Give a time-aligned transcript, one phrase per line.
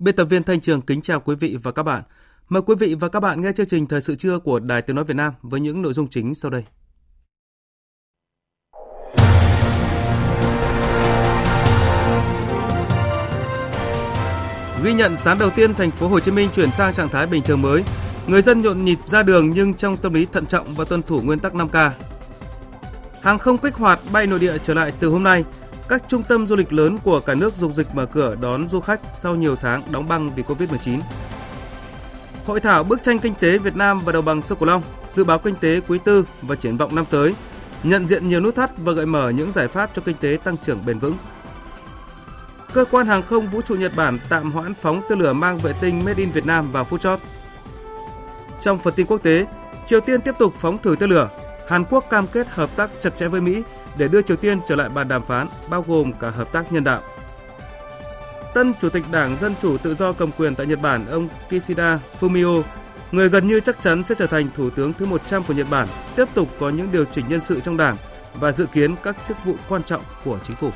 [0.00, 2.02] Biên tập viên Thanh Trường kính chào quý vị và các bạn.
[2.48, 4.96] Mời quý vị và các bạn nghe chương trình Thời sự trưa của Đài Tiếng
[4.96, 6.64] Nói Việt Nam với những nội dung chính sau đây.
[14.84, 17.42] Ghi nhận sáng đầu tiên thành phố Hồ Chí Minh chuyển sang trạng thái bình
[17.42, 17.82] thường mới.
[18.26, 21.22] Người dân nhộn nhịp ra đường nhưng trong tâm lý thận trọng và tuân thủ
[21.22, 21.90] nguyên tắc 5K.
[23.22, 25.44] Hàng không kích hoạt bay nội địa trở lại từ hôm nay,
[25.90, 28.80] các trung tâm du lịch lớn của cả nước dục dịch mở cửa đón du
[28.80, 31.00] khách sau nhiều tháng đóng băng vì Covid-19.
[32.46, 34.82] Hội thảo bức tranh kinh tế Việt Nam và đồng bằng sông Cửu Long,
[35.14, 37.34] dự báo kinh tế quý tư và triển vọng năm tới,
[37.82, 40.56] nhận diện nhiều nút thắt và gợi mở những giải pháp cho kinh tế tăng
[40.56, 41.16] trưởng bền vững.
[42.72, 45.72] Cơ quan hàng không vũ trụ Nhật Bản tạm hoãn phóng tên lửa mang vệ
[45.80, 47.18] tinh Made in Việt Nam vào phút chót.
[48.60, 49.46] Trong phần tin quốc tế,
[49.86, 51.28] Triều Tiên tiếp tục phóng thử tên lửa.
[51.68, 53.62] Hàn Quốc cam kết hợp tác chặt chẽ với Mỹ
[53.96, 56.84] để đưa Triều Tiên trở lại bàn đàm phán, bao gồm cả hợp tác nhân
[56.84, 57.02] đạo.
[58.54, 61.98] Tân Chủ tịch Đảng Dân Chủ Tự do cầm quyền tại Nhật Bản, ông Kishida
[62.20, 62.62] Fumio,
[63.12, 65.88] người gần như chắc chắn sẽ trở thành Thủ tướng thứ 100 của Nhật Bản,
[66.16, 67.96] tiếp tục có những điều chỉnh nhân sự trong Đảng
[68.34, 70.70] và dự kiến các chức vụ quan trọng của chính phủ.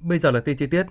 [0.00, 0.86] Bây giờ là tin chi tiết.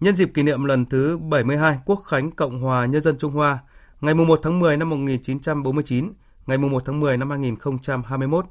[0.00, 3.58] Nhân dịp kỷ niệm lần thứ 72 Quốc khánh Cộng hòa Nhân dân Trung Hoa,
[4.00, 6.12] ngày 1 tháng 10 năm 1949,
[6.46, 8.46] ngày 1 tháng 10 năm 2021,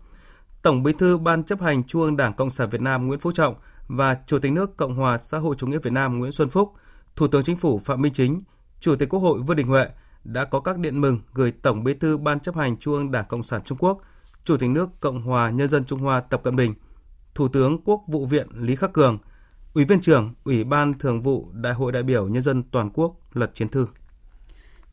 [0.62, 3.32] Tổng Bí thư Ban chấp hành Trung ương Đảng Cộng sản Việt Nam Nguyễn Phú
[3.32, 3.56] Trọng
[3.88, 6.74] và Chủ tịch nước Cộng hòa xã hội chủ nghĩa Việt Nam Nguyễn Xuân Phúc,
[7.16, 8.42] Thủ tướng Chính phủ Phạm Minh Chính,
[8.80, 9.86] Chủ tịch Quốc hội Vương Đình Huệ
[10.24, 13.26] đã có các điện mừng gửi Tổng Bí thư Ban chấp hành Trung ương Đảng
[13.30, 14.02] Cộng sản Trung Quốc,
[14.44, 16.74] Chủ tịch nước Cộng hòa Nhân dân Trung Hoa Tập Cận Bình,
[17.36, 19.18] Thủ tướng Quốc vụ viện Lý Khắc Cường,
[19.74, 23.16] Ủy viên trưởng Ủy ban Thường vụ Đại hội đại biểu Nhân dân toàn quốc
[23.34, 23.88] Lật Chiến Thư.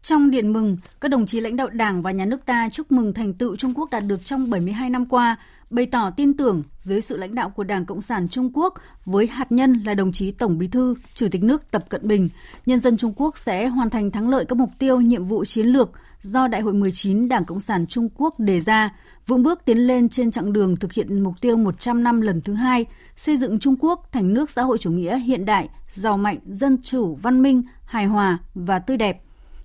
[0.05, 3.15] Trong điện mừng, các đồng chí lãnh đạo Đảng và Nhà nước ta chúc mừng
[3.15, 5.37] thành tựu Trung Quốc đạt được trong 72 năm qua,
[5.71, 9.27] bày tỏ tin tưởng dưới sự lãnh đạo của Đảng Cộng sản Trung Quốc với
[9.27, 12.29] hạt nhân là đồng chí Tổng Bí thư, Chủ tịch nước Tập Cận Bình,
[12.67, 15.67] nhân dân Trung Quốc sẽ hoàn thành thắng lợi các mục tiêu, nhiệm vụ chiến
[15.67, 15.91] lược
[16.23, 18.95] do Đại hội 19 Đảng Cộng sản Trung Quốc đề ra,
[19.27, 22.55] vững bước tiến lên trên chặng đường thực hiện mục tiêu 100 năm lần thứ
[22.55, 22.87] hai,
[23.17, 26.83] xây dựng Trung Quốc thành nước xã hội chủ nghĩa hiện đại, giàu mạnh, dân
[26.83, 29.21] chủ, văn minh, hài hòa và tươi đẹp–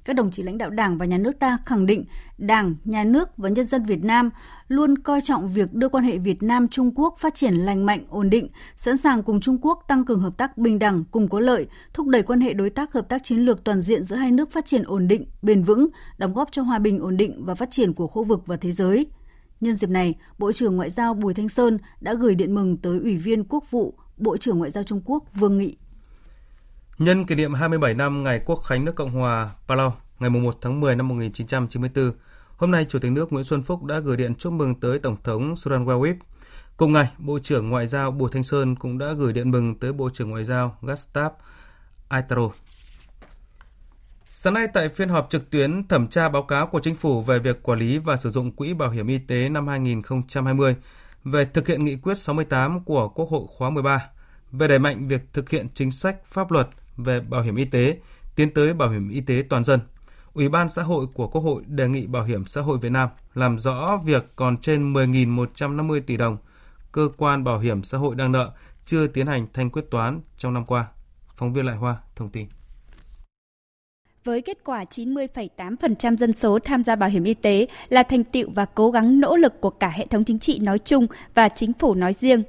[0.10, 2.06] các đồng chí lãnh đạo Đảng và Nhà nước ta khẳng định
[2.38, 4.30] Đảng, Nhà nước và nhân dân Việt Nam
[4.68, 8.04] luôn coi trọng việc đưa quan hệ Việt Nam Trung Quốc phát triển lành mạnh,
[8.10, 11.40] ổn định, sẵn sàng cùng Trung Quốc tăng cường hợp tác bình đẳng, cùng có
[11.40, 14.32] lợi, thúc đẩy quan hệ đối tác hợp tác chiến lược toàn diện giữa hai
[14.32, 15.88] nước phát triển ổn định, bền vững,
[16.18, 18.72] đóng góp cho hòa bình ổn định và phát triển của khu vực và thế
[18.72, 19.06] giới.
[19.62, 23.00] Nhân dịp này, Bộ trưởng Ngoại giao Bùi Thanh Sơn đã gửi điện mừng tới
[23.00, 25.78] Ủy viên Quốc vụ Bộ trưởng Ngoại giao Trung Quốc Vương Nghị.
[27.00, 30.80] Nhân kỷ niệm 27 năm ngày Quốc khánh nước Cộng hòa Palau ngày 1 tháng
[30.80, 32.12] 10 năm 1994,
[32.58, 35.18] hôm nay Chủ tịch nước Nguyễn Xuân Phúc đã gửi điện chúc mừng tới Tổng
[35.24, 36.16] thống Suranwawip.
[36.78, 39.94] Cùng ngày, Bộ trưởng Ngoại giao Bùi Thanh Sơn cũng đã gửi điện mừng tới
[39.94, 41.32] Bộ trưởng Ngoại giao Gustav
[42.10, 42.50] Aitaro.
[44.26, 47.40] Sáng nay tại phiên họp trực tuyến thẩm tra báo cáo của Chính phủ về
[47.40, 50.76] việc quản lý và sử dụng quỹ bảo hiểm y tế năm 2020
[51.24, 54.10] về thực hiện nghị quyết 68 của Quốc hội khóa 13
[54.52, 56.68] về đẩy mạnh việc thực hiện chính sách pháp luật
[57.04, 57.98] về bảo hiểm y tế,
[58.36, 59.80] tiến tới bảo hiểm y tế toàn dân.
[60.34, 63.10] Ủy ban xã hội của Quốc hội đề nghị Bảo hiểm xã hội Việt Nam
[63.34, 66.38] làm rõ việc còn trên 10.150 tỷ đồng
[66.92, 68.52] cơ quan bảo hiểm xã hội đang nợ
[68.86, 70.88] chưa tiến hành thanh quyết toán trong năm qua.
[71.36, 72.48] Phóng viên Lại Hoa thông tin.
[74.24, 78.50] Với kết quả 90,8% dân số tham gia bảo hiểm y tế là thành tựu
[78.56, 81.74] và cố gắng nỗ lực của cả hệ thống chính trị nói chung và chính
[81.74, 82.44] phủ nói riêng.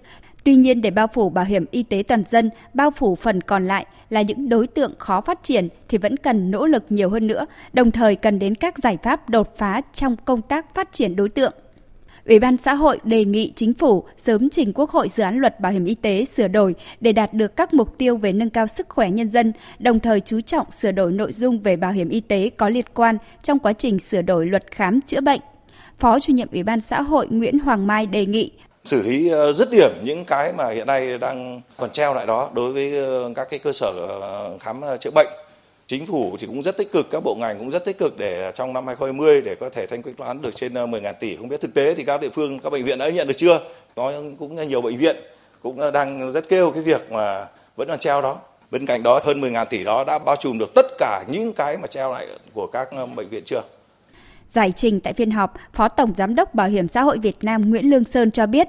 [0.44, 3.64] Tuy nhiên để bao phủ bảo hiểm y tế toàn dân, bao phủ phần còn
[3.64, 7.26] lại là những đối tượng khó phát triển thì vẫn cần nỗ lực nhiều hơn
[7.26, 11.16] nữa, đồng thời cần đến các giải pháp đột phá trong công tác phát triển
[11.16, 11.52] đối tượng.
[12.26, 15.60] Ủy ban xã hội đề nghị chính phủ sớm trình Quốc hội dự án luật
[15.60, 18.66] bảo hiểm y tế sửa đổi để đạt được các mục tiêu về nâng cao
[18.66, 22.08] sức khỏe nhân dân, đồng thời chú trọng sửa đổi nội dung về bảo hiểm
[22.08, 25.40] y tế có liên quan trong quá trình sửa đổi luật khám chữa bệnh.
[25.98, 28.52] Phó chủ nhiệm Ủy ban xã hội Nguyễn Hoàng Mai đề nghị
[28.90, 32.50] xử lý ờ, dứt điểm những cái mà hiện nay đang còn treo lại đó
[32.54, 35.28] đối với ờ, các cái cơ sở ờ, khám chữa bệnh.
[35.86, 38.52] Chính phủ thì cũng rất tích cực, các bộ ngành cũng rất tích cực để
[38.54, 41.36] trong năm 2020 để có thể thanh quyết toán được trên 10 ngàn tỷ.
[41.36, 43.60] Không biết thực tế thì các địa phương, các bệnh viện đã nhận được chưa?
[43.96, 45.16] Có cũng nhiều bệnh viện
[45.62, 47.46] cũng đang rất kêu cái việc mà
[47.76, 48.36] vẫn còn treo đó.
[48.70, 51.52] Bên cạnh đó, hơn 10 ngàn tỷ đó đã bao trùm được tất cả những
[51.52, 53.62] cái mà treo lại của các bệnh viện chưa?
[54.50, 57.70] Giải trình tại phiên họp, Phó Tổng Giám đốc Bảo hiểm xã hội Việt Nam
[57.70, 58.68] Nguyễn Lương Sơn cho biết.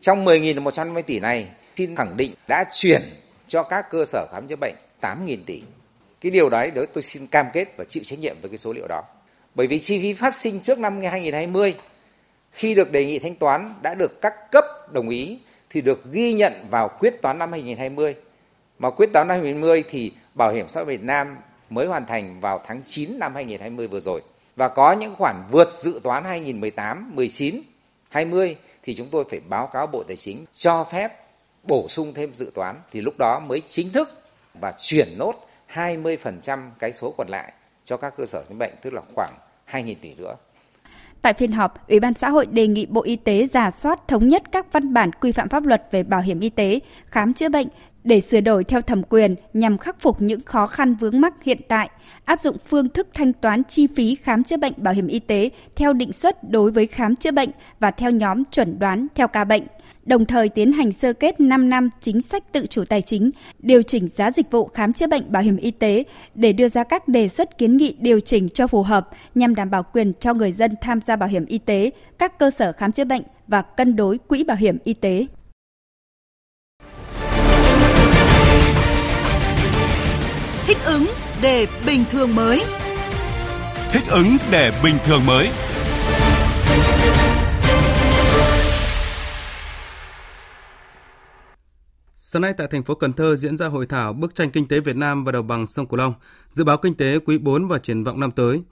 [0.00, 3.02] Trong 10.150 tỷ này, xin khẳng định đã chuyển
[3.48, 5.62] cho các cơ sở khám chữa bệnh 8.000 tỷ
[6.24, 8.86] cái điều đấy tôi xin cam kết và chịu trách nhiệm với cái số liệu
[8.88, 9.02] đó.
[9.54, 11.74] Bởi vì chi phí phát sinh trước năm 2020
[12.52, 15.38] khi được đề nghị thanh toán đã được các cấp đồng ý
[15.70, 18.14] thì được ghi nhận vào quyết toán năm 2020.
[18.78, 21.36] Mà quyết toán năm 2020 thì Bảo hiểm xã hội Việt Nam
[21.70, 24.22] mới hoàn thành vào tháng 9 năm 2020 vừa rồi.
[24.56, 27.60] Và có những khoản vượt dự toán 2018, 19,
[28.08, 31.08] 20 thì chúng tôi phải báo cáo Bộ Tài chính cho phép
[31.62, 34.08] bổ sung thêm dự toán thì lúc đó mới chính thức
[34.60, 37.52] và chuyển nốt 20% cái số còn lại
[37.84, 39.34] cho các cơ sở khám bệnh, tức là khoảng
[39.70, 40.36] 2.000 tỷ nữa.
[41.22, 44.28] Tại phiên họp, Ủy ban xã hội đề nghị Bộ Y tế giả soát thống
[44.28, 47.48] nhất các văn bản quy phạm pháp luật về bảo hiểm y tế, khám chữa
[47.48, 47.68] bệnh
[48.04, 51.60] để sửa đổi theo thẩm quyền nhằm khắc phục những khó khăn vướng mắc hiện
[51.68, 51.90] tại,
[52.24, 55.50] áp dụng phương thức thanh toán chi phí khám chữa bệnh bảo hiểm y tế
[55.76, 59.44] theo định suất đối với khám chữa bệnh và theo nhóm chuẩn đoán theo ca
[59.44, 59.62] bệnh
[60.06, 63.82] đồng thời tiến hành sơ kết 5 năm chính sách tự chủ tài chính, điều
[63.82, 66.04] chỉnh giá dịch vụ khám chữa bệnh bảo hiểm y tế
[66.34, 69.70] để đưa ra các đề xuất kiến nghị điều chỉnh cho phù hợp nhằm đảm
[69.70, 72.92] bảo quyền cho người dân tham gia bảo hiểm y tế, các cơ sở khám
[72.92, 75.26] chữa bệnh và cân đối quỹ bảo hiểm y tế.
[80.66, 81.06] Thích ứng
[81.42, 82.64] để bình thường mới.
[83.92, 85.48] Thích ứng để bình thường mới.
[92.16, 94.80] Sáng nay tại thành phố Cần Thơ diễn ra hội thảo Bức tranh kinh tế
[94.80, 96.14] Việt Nam và đồng bằng sông Cửu Long,
[96.52, 98.62] dự báo kinh tế quý 4 và triển vọng năm tới.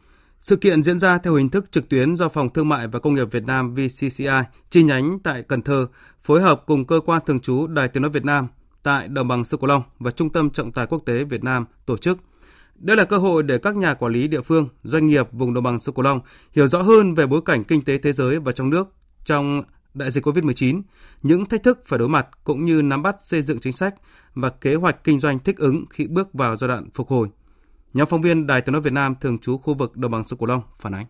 [0.41, 3.15] Sự kiện diễn ra theo hình thức trực tuyến do Phòng Thương mại và Công
[3.15, 4.27] nghiệp Việt Nam VCCI
[4.71, 5.87] chi nhánh tại Cần Thơ
[6.23, 8.49] phối hợp cùng cơ quan thường trú Đài Tiếng nói Việt Nam
[8.83, 11.65] tại đồng bằng sông Cửu Long và Trung tâm Trọng tài Quốc tế Việt Nam
[11.87, 12.19] tổ chức.
[12.75, 15.65] Đây là cơ hội để các nhà quản lý địa phương, doanh nghiệp vùng đồng
[15.65, 16.21] bằng sông Cửu Long
[16.53, 18.89] hiểu rõ hơn về bối cảnh kinh tế thế giới và trong nước
[19.25, 19.63] trong
[19.95, 20.83] đại dịch COVID-19,
[21.23, 23.95] những thách thức phải đối mặt cũng như nắm bắt xây dựng chính sách
[24.35, 27.29] và kế hoạch kinh doanh thích ứng khi bước vào giai đoạn phục hồi.
[27.95, 30.39] Nhóm phóng viên Đài Tiếng nói Việt Nam thường trú khu vực đồng bằng sông
[30.39, 31.07] Cửu Long phản ánh.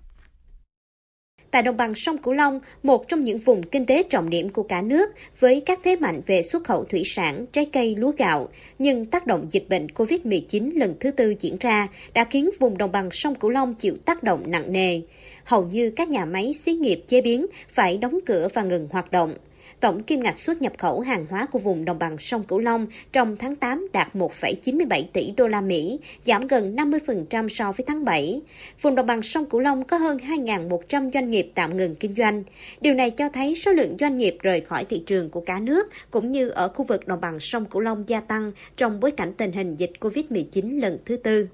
[1.52, 4.62] Tại đồng bằng sông Cửu Long, một trong những vùng kinh tế trọng điểm của
[4.62, 5.10] cả nước
[5.40, 9.26] với các thế mạnh về xuất khẩu thủy sản, trái cây, lúa gạo, nhưng tác
[9.26, 13.34] động dịch bệnh COVID-19 lần thứ tư diễn ra đã khiến vùng đồng bằng sông
[13.34, 15.00] Cửu Long chịu tác động nặng nề
[15.44, 19.12] hầu như các nhà máy xí nghiệp chế biến phải đóng cửa và ngừng hoạt
[19.12, 19.34] động.
[19.82, 22.87] Tổng kim ngạch xuất nhập khẩu hàng hóa của vùng đồng bằng sông Cửu Long
[23.12, 28.05] trong tháng 8 đạt 1,97 tỷ đô la Mỹ, giảm gần 50% so với tháng
[28.05, 28.40] 7.
[28.82, 32.43] Vùng đồng bằng sông Cửu Long có hơn 2.100 doanh nghiệp tạm ngừng kinh doanh.
[32.81, 35.90] Điều này cho thấy số lượng doanh nghiệp rời khỏi thị trường của cả nước
[36.11, 39.32] cũng như ở khu vực đồng bằng sông Cửu Long gia tăng trong bối cảnh
[39.37, 41.49] tình hình dịch COVID-19 lần thứ tư.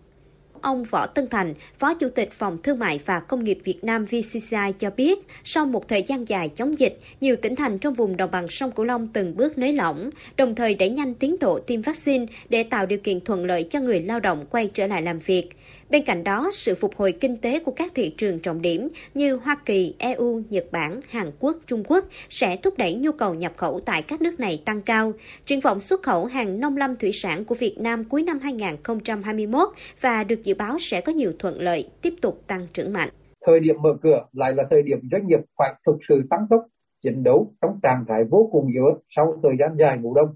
[0.63, 4.05] Ông Võ Tân Thành, Phó Chủ tịch Phòng Thương mại và Công nghiệp Việt Nam
[4.05, 8.17] VCCI cho biết, sau một thời gian dài chống dịch, nhiều tỉnh thành trong vùng
[8.17, 11.59] đồng bằng sông Cửu Long từng bước nới lỏng, đồng thời đẩy nhanh tiến độ
[11.59, 15.03] tiêm vaccine để tạo điều kiện thuận lợi cho người lao động quay trở lại
[15.03, 15.51] làm việc.
[15.91, 19.37] Bên cạnh đó, sự phục hồi kinh tế của các thị trường trọng điểm như
[19.37, 23.53] Hoa Kỳ, EU, Nhật Bản, Hàn Quốc, Trung Quốc sẽ thúc đẩy nhu cầu nhập
[23.57, 25.13] khẩu tại các nước này tăng cao.
[25.45, 29.69] Triển vọng xuất khẩu hàng nông lâm thủy sản của Việt Nam cuối năm 2021
[30.01, 33.09] và được dự báo sẽ có nhiều thuận lợi, tiếp tục tăng trưởng mạnh.
[33.47, 36.67] Thời điểm mở cửa lại là thời điểm doanh nghiệp phải thực sự tăng tốc
[37.03, 38.85] chiến đấu trong trạng thái vô cùng yếu
[39.17, 40.29] sau thời gian dài ngủ đông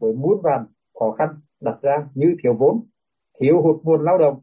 [0.00, 0.66] với muôn vàn
[1.00, 1.28] khó khăn
[1.60, 2.86] đặt ra như thiếu vốn,
[3.40, 4.40] thiếu hụt nguồn lao động,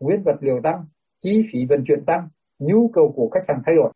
[0.00, 0.84] nguyên vật liệu tăng,
[1.20, 3.92] chi phí vận chuyển tăng, nhu cầu của khách hàng thay đổi.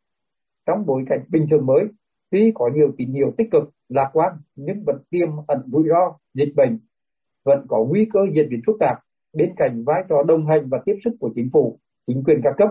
[0.67, 1.85] Trong bối cảnh bình thường mới,
[2.31, 6.19] tuy có nhiều tín hiệu tích cực, lạc quan nhưng vẫn tiềm ẩn rủi ro
[6.35, 6.79] dịch bệnh,
[7.45, 8.99] vẫn có nguy cơ diễn biến phức tạp.
[9.33, 12.55] Bên cạnh vai trò đồng hành và tiếp sức của chính phủ, chính quyền các
[12.57, 12.69] cấp,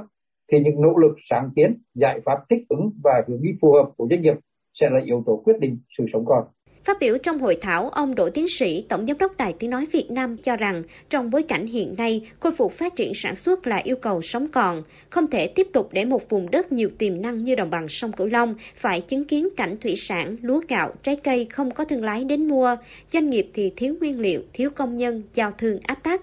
[0.51, 3.91] thì những nỗ lực sáng kiến, giải pháp thích ứng và hướng đi phù hợp
[3.97, 4.35] của doanh nghiệp
[4.73, 6.47] sẽ là yếu tố quyết định sự sống còn.
[6.83, 9.87] Phát biểu trong hội thảo, ông Đỗ Tiến Sĩ, Tổng Giám đốc Đài Tiếng Nói
[9.91, 13.67] Việt Nam cho rằng trong bối cảnh hiện nay, khôi phục phát triển sản xuất
[13.67, 14.83] là yêu cầu sống còn.
[15.09, 18.11] Không thể tiếp tục để một vùng đất nhiều tiềm năng như đồng bằng sông
[18.11, 22.03] Cửu Long phải chứng kiến cảnh thủy sản, lúa gạo, trái cây không có thương
[22.03, 22.75] lái đến mua.
[23.13, 26.21] Doanh nghiệp thì thiếu nguyên liệu, thiếu công nhân, giao thương ách tắc.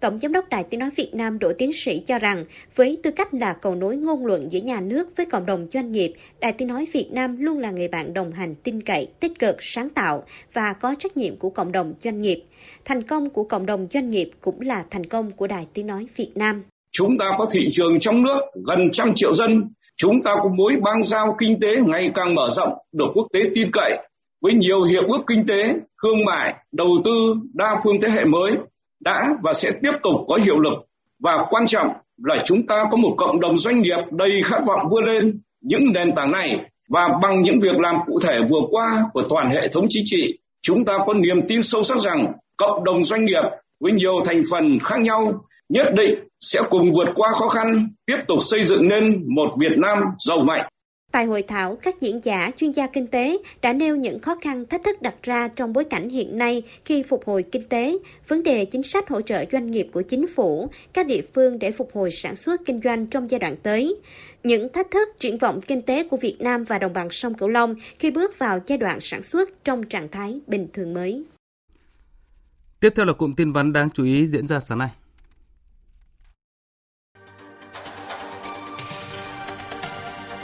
[0.00, 2.44] Tổng Giám đốc Đài Tiếng Nói Việt Nam Đỗ Tiến Sĩ cho rằng,
[2.76, 5.92] với tư cách là cầu nối ngôn luận giữa nhà nước với cộng đồng doanh
[5.92, 9.38] nghiệp, Đài Tiếng Nói Việt Nam luôn là người bạn đồng hành tin cậy, tích
[9.38, 12.44] cực, sáng tạo và có trách nhiệm của cộng đồng doanh nghiệp.
[12.84, 16.06] Thành công của cộng đồng doanh nghiệp cũng là thành công của Đài Tiếng Nói
[16.16, 16.62] Việt Nam.
[16.92, 19.62] Chúng ta có thị trường trong nước gần trăm triệu dân,
[19.96, 23.40] chúng ta có mối bang giao kinh tế ngày càng mở rộng, được quốc tế
[23.54, 23.98] tin cậy,
[24.40, 28.52] với nhiều hiệp ước kinh tế, thương mại, đầu tư đa phương thế hệ mới
[29.06, 30.74] đã và sẽ tiếp tục có hiệu lực
[31.18, 31.88] và quan trọng
[32.24, 35.92] là chúng ta có một cộng đồng doanh nghiệp đầy khát vọng vươn lên những
[35.92, 36.60] nền tảng này
[36.90, 40.38] và bằng những việc làm cụ thể vừa qua của toàn hệ thống chính trị,
[40.62, 43.42] chúng ta có niềm tin sâu sắc rằng cộng đồng doanh nghiệp
[43.80, 45.32] với nhiều thành phần khác nhau
[45.68, 49.78] nhất định sẽ cùng vượt qua khó khăn, tiếp tục xây dựng nên một Việt
[49.78, 49.98] Nam
[50.28, 50.68] giàu mạnh.
[51.16, 54.66] Tại hội thảo, các diễn giả, chuyên gia kinh tế đã nêu những khó khăn
[54.66, 58.42] thách thức đặt ra trong bối cảnh hiện nay khi phục hồi kinh tế, vấn
[58.42, 61.90] đề chính sách hỗ trợ doanh nghiệp của chính phủ, các địa phương để phục
[61.94, 63.96] hồi sản xuất kinh doanh trong giai đoạn tới.
[64.44, 67.48] Những thách thức triển vọng kinh tế của Việt Nam và đồng bằng sông Cửu
[67.48, 71.24] Long khi bước vào giai đoạn sản xuất trong trạng thái bình thường mới.
[72.80, 74.88] Tiếp theo là cụm tin vắn đáng chú ý diễn ra sáng nay.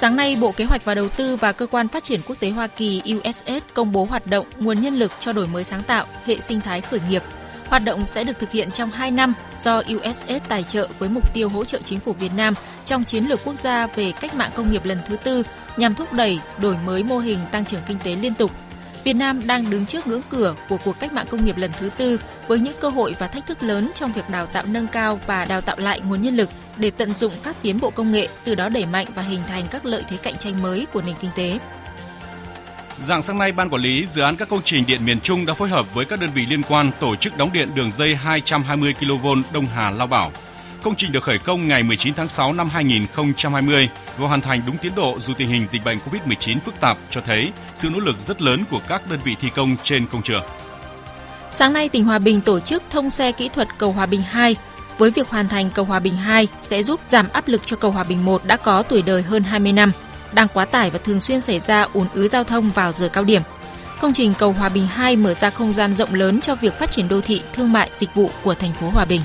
[0.03, 2.51] Sáng nay, Bộ Kế hoạch và Đầu tư và Cơ quan Phát triển Quốc tế
[2.51, 6.07] Hoa Kỳ USS công bố hoạt động nguồn nhân lực cho đổi mới sáng tạo,
[6.25, 7.23] hệ sinh thái khởi nghiệp.
[7.69, 11.35] Hoạt động sẽ được thực hiện trong 2 năm do USS tài trợ với mục
[11.35, 12.55] tiêu hỗ trợ chính phủ Việt Nam
[12.85, 15.43] trong chiến lược quốc gia về cách mạng công nghiệp lần thứ tư
[15.77, 18.51] nhằm thúc đẩy đổi mới mô hình tăng trưởng kinh tế liên tục.
[19.05, 21.91] Việt Nam đang đứng trước ngưỡng cửa của cuộc cách mạng công nghiệp lần thứ
[21.97, 25.21] tư với những cơ hội và thách thức lớn trong việc đào tạo nâng cao
[25.27, 28.29] và đào tạo lại nguồn nhân lực để tận dụng các tiến bộ công nghệ,
[28.45, 31.15] từ đó đẩy mạnh và hình thành các lợi thế cạnh tranh mới của nền
[31.21, 31.59] kinh tế.
[32.99, 35.55] Dạng sáng nay, Ban Quản lý Dự án các công trình điện miền Trung đã
[35.55, 38.95] phối hợp với các đơn vị liên quan tổ chức đóng điện đường dây 220
[39.01, 40.33] kV Đông Hà Lao Bảo.
[40.83, 44.77] Công trình được khởi công ngày 19 tháng 6 năm 2020 và hoàn thành đúng
[44.77, 48.21] tiến độ dù tình hình dịch bệnh COVID-19 phức tạp cho thấy sự nỗ lực
[48.21, 50.43] rất lớn của các đơn vị thi công trên công trường.
[51.51, 54.57] Sáng nay, tỉnh Hòa Bình tổ chức thông xe kỹ thuật cầu Hòa Bình 2
[54.99, 57.91] với việc hoàn thành cầu Hòa Bình 2 sẽ giúp giảm áp lực cho cầu
[57.91, 59.93] Hòa Bình 1 đã có tuổi đời hơn 20 năm,
[60.33, 63.25] đang quá tải và thường xuyên xảy ra ùn ứ giao thông vào giờ cao
[63.25, 63.43] điểm.
[64.01, 66.91] Công trình cầu Hòa Bình 2 mở ra không gian rộng lớn cho việc phát
[66.91, 69.21] triển đô thị, thương mại, dịch vụ của thành phố Hòa Bình.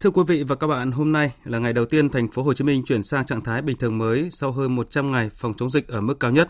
[0.00, 2.52] Thưa quý vị và các bạn, hôm nay là ngày đầu tiên thành phố Hồ
[2.52, 5.70] Chí Minh chuyển sang trạng thái bình thường mới sau hơn 100 ngày phòng chống
[5.70, 6.48] dịch ở mức cao nhất.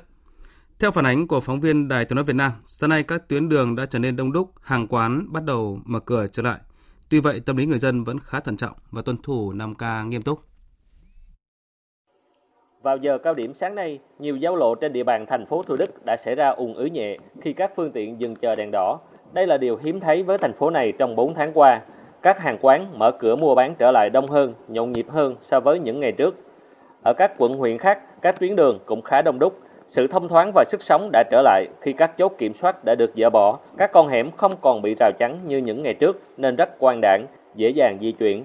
[0.80, 3.48] Theo phản ánh của phóng viên Đài Tiếng nói Việt Nam, sáng nay các tuyến
[3.48, 6.58] đường đã trở nên đông đúc, hàng quán bắt đầu mở cửa trở lại.
[7.10, 10.22] Tuy vậy, tâm lý người dân vẫn khá thận trọng và tuân thủ 5K nghiêm
[10.22, 10.38] túc.
[12.82, 15.76] Vào giờ cao điểm sáng nay, nhiều giao lộ trên địa bàn thành phố Thủ
[15.76, 19.00] Đức đã xảy ra ùn ứ nhẹ khi các phương tiện dừng chờ đèn đỏ.
[19.32, 21.80] Đây là điều hiếm thấy với thành phố này trong 4 tháng qua.
[22.22, 25.60] Các hàng quán mở cửa mua bán trở lại đông hơn, nhộn nhịp hơn so
[25.60, 26.34] với những ngày trước.
[27.04, 29.58] Ở các quận huyện khác, các tuyến đường cũng khá đông đúc,
[29.88, 32.94] sự thông thoáng và sức sống đã trở lại khi các chốt kiểm soát đã
[32.94, 33.58] được dỡ bỏ.
[33.76, 37.00] Các con hẻm không còn bị rào chắn như những ngày trước nên rất quan
[37.02, 38.44] đảng, dễ dàng di chuyển.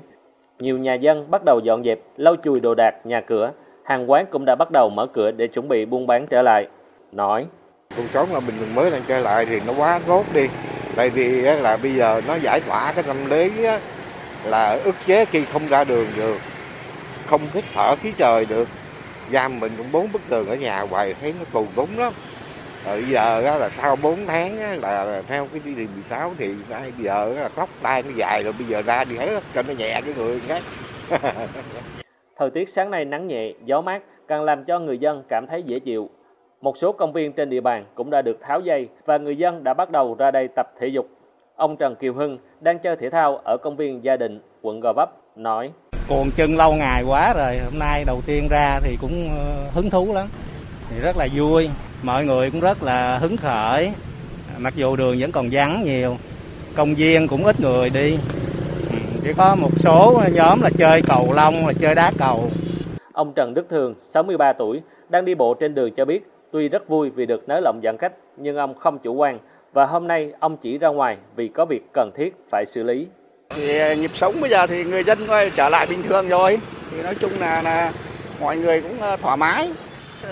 [0.59, 3.51] Nhiều nhà dân bắt đầu dọn dẹp, lau chùi đồ đạc, nhà cửa.
[3.83, 6.67] Hàng quán cũng đã bắt đầu mở cửa để chuẩn bị buôn bán trở lại.
[7.11, 7.47] Nói
[7.97, 10.47] Cuộc sống là bình thường mới đang trở lại thì nó quá tốt đi.
[10.95, 13.51] Tại vì là bây giờ nó giải tỏa cái tâm lý
[14.45, 16.37] là ức chế khi không ra đường được,
[17.25, 18.67] không hít thở khí trời được.
[19.31, 22.13] Giam mình cũng bốn bức tường ở nhà hoài thấy nó tù đúng lắm.
[22.85, 26.91] Rồi bây giờ là sau 4 tháng là theo cái chỉ thị 16 thì bây
[27.05, 30.01] giờ là tóc tay nó dài rồi bây giờ ra đi hết cho nó nhẹ
[30.05, 30.63] cái người khác.
[32.37, 35.63] Thời tiết sáng nay nắng nhẹ, gió mát càng làm cho người dân cảm thấy
[35.65, 36.09] dễ chịu.
[36.63, 39.63] Một số công viên trên địa bàn cũng đã được tháo dây và người dân
[39.63, 41.07] đã bắt đầu ra đây tập thể dục.
[41.55, 44.93] Ông Trần Kiều Hưng đang chơi thể thao ở công viên Gia Định, quận Gò
[44.93, 45.71] Vấp, nói.
[46.09, 49.89] Cuồng chân lâu ngày quá rồi hôm nay đầu tiên ra thì cũng ờ, hứng
[49.89, 50.27] thú lắm.
[50.89, 51.69] Thì rất là vui
[52.03, 53.91] mọi người cũng rất là hứng khởi.
[54.57, 56.15] Mặc dù đường vẫn còn vắng nhiều
[56.75, 58.17] công viên cũng ít người đi.
[58.91, 62.49] Ừ, chỉ có một số nhóm là chơi cầu lông là chơi đá cầu.
[63.13, 66.87] Ông Trần Đức Thường 63 tuổi đang đi bộ trên đường cho biết tuy rất
[66.87, 69.39] vui vì được nới lỏng giãn cách nhưng ông không chủ quan
[69.73, 73.07] và hôm nay ông chỉ ra ngoài vì có việc cần thiết phải xử lý.
[73.49, 76.59] Thì à, nhịp sống bây giờ thì người dân coi trở lại bình thường rồi.
[76.91, 77.91] Thì nói chung là là
[78.41, 79.71] mọi người cũng à, thoải mái.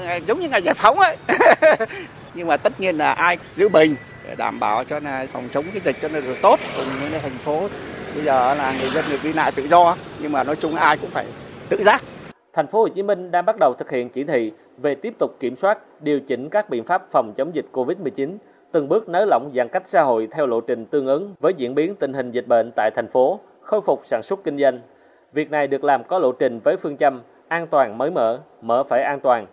[0.05, 1.17] À, giống như ngày giải phóng ấy.
[2.33, 3.95] Nhưng mà tất nhiên là ai giữ bình
[4.27, 7.19] để đảm bảo cho là phòng chống cái dịch cho nó được tốt cùng với
[7.19, 7.59] thành phố.
[8.15, 10.97] Bây giờ là người dân được đi lại tự do nhưng mà nói chung ai
[10.97, 11.25] cũng phải
[11.69, 12.03] tự giác.
[12.53, 14.51] Thành phố Hồ Chí Minh đang bắt đầu thực hiện chỉ thị
[14.81, 18.37] về tiếp tục kiểm soát, điều chỉnh các biện pháp phòng chống dịch COVID-19
[18.71, 21.75] từng bước nới lỏng giãn cách xã hội theo lộ trình tương ứng với diễn
[21.75, 24.81] biến tình hình dịch bệnh tại thành phố, khôi phục sản xuất kinh doanh.
[25.33, 28.83] Việc này được làm có lộ trình với phương châm an toàn mới mở, mở
[28.83, 29.47] phải an toàn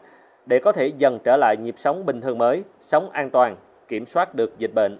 [0.47, 3.57] để có thể dần trở lại nhịp sống bình thường mới, sống an toàn,
[3.89, 4.99] kiểm soát được dịch bệnh.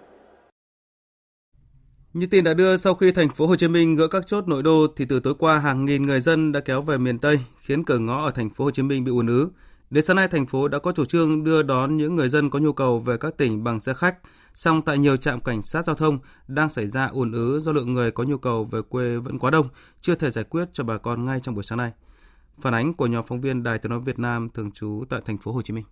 [2.13, 4.63] Như tin đã đưa, sau khi thành phố Hồ Chí Minh gỡ các chốt nội
[4.63, 7.83] đô thì từ tối qua hàng nghìn người dân đã kéo về miền Tây, khiến
[7.83, 9.49] cửa ngõ ở thành phố Hồ Chí Minh bị ùn ứ.
[9.89, 12.59] Đến sáng nay thành phố đã có chủ trương đưa đón những người dân có
[12.59, 14.15] nhu cầu về các tỉnh bằng xe khách,
[14.53, 17.93] song tại nhiều trạm cảnh sát giao thông đang xảy ra ùn ứ do lượng
[17.93, 19.67] người có nhu cầu về quê vẫn quá đông,
[20.01, 21.91] chưa thể giải quyết cho bà con ngay trong buổi sáng nay.
[22.59, 25.37] Phản ánh của nhóm phóng viên Đài Tiếng nói Việt Nam thường trú tại thành
[25.37, 25.85] phố Hồ Chí Minh.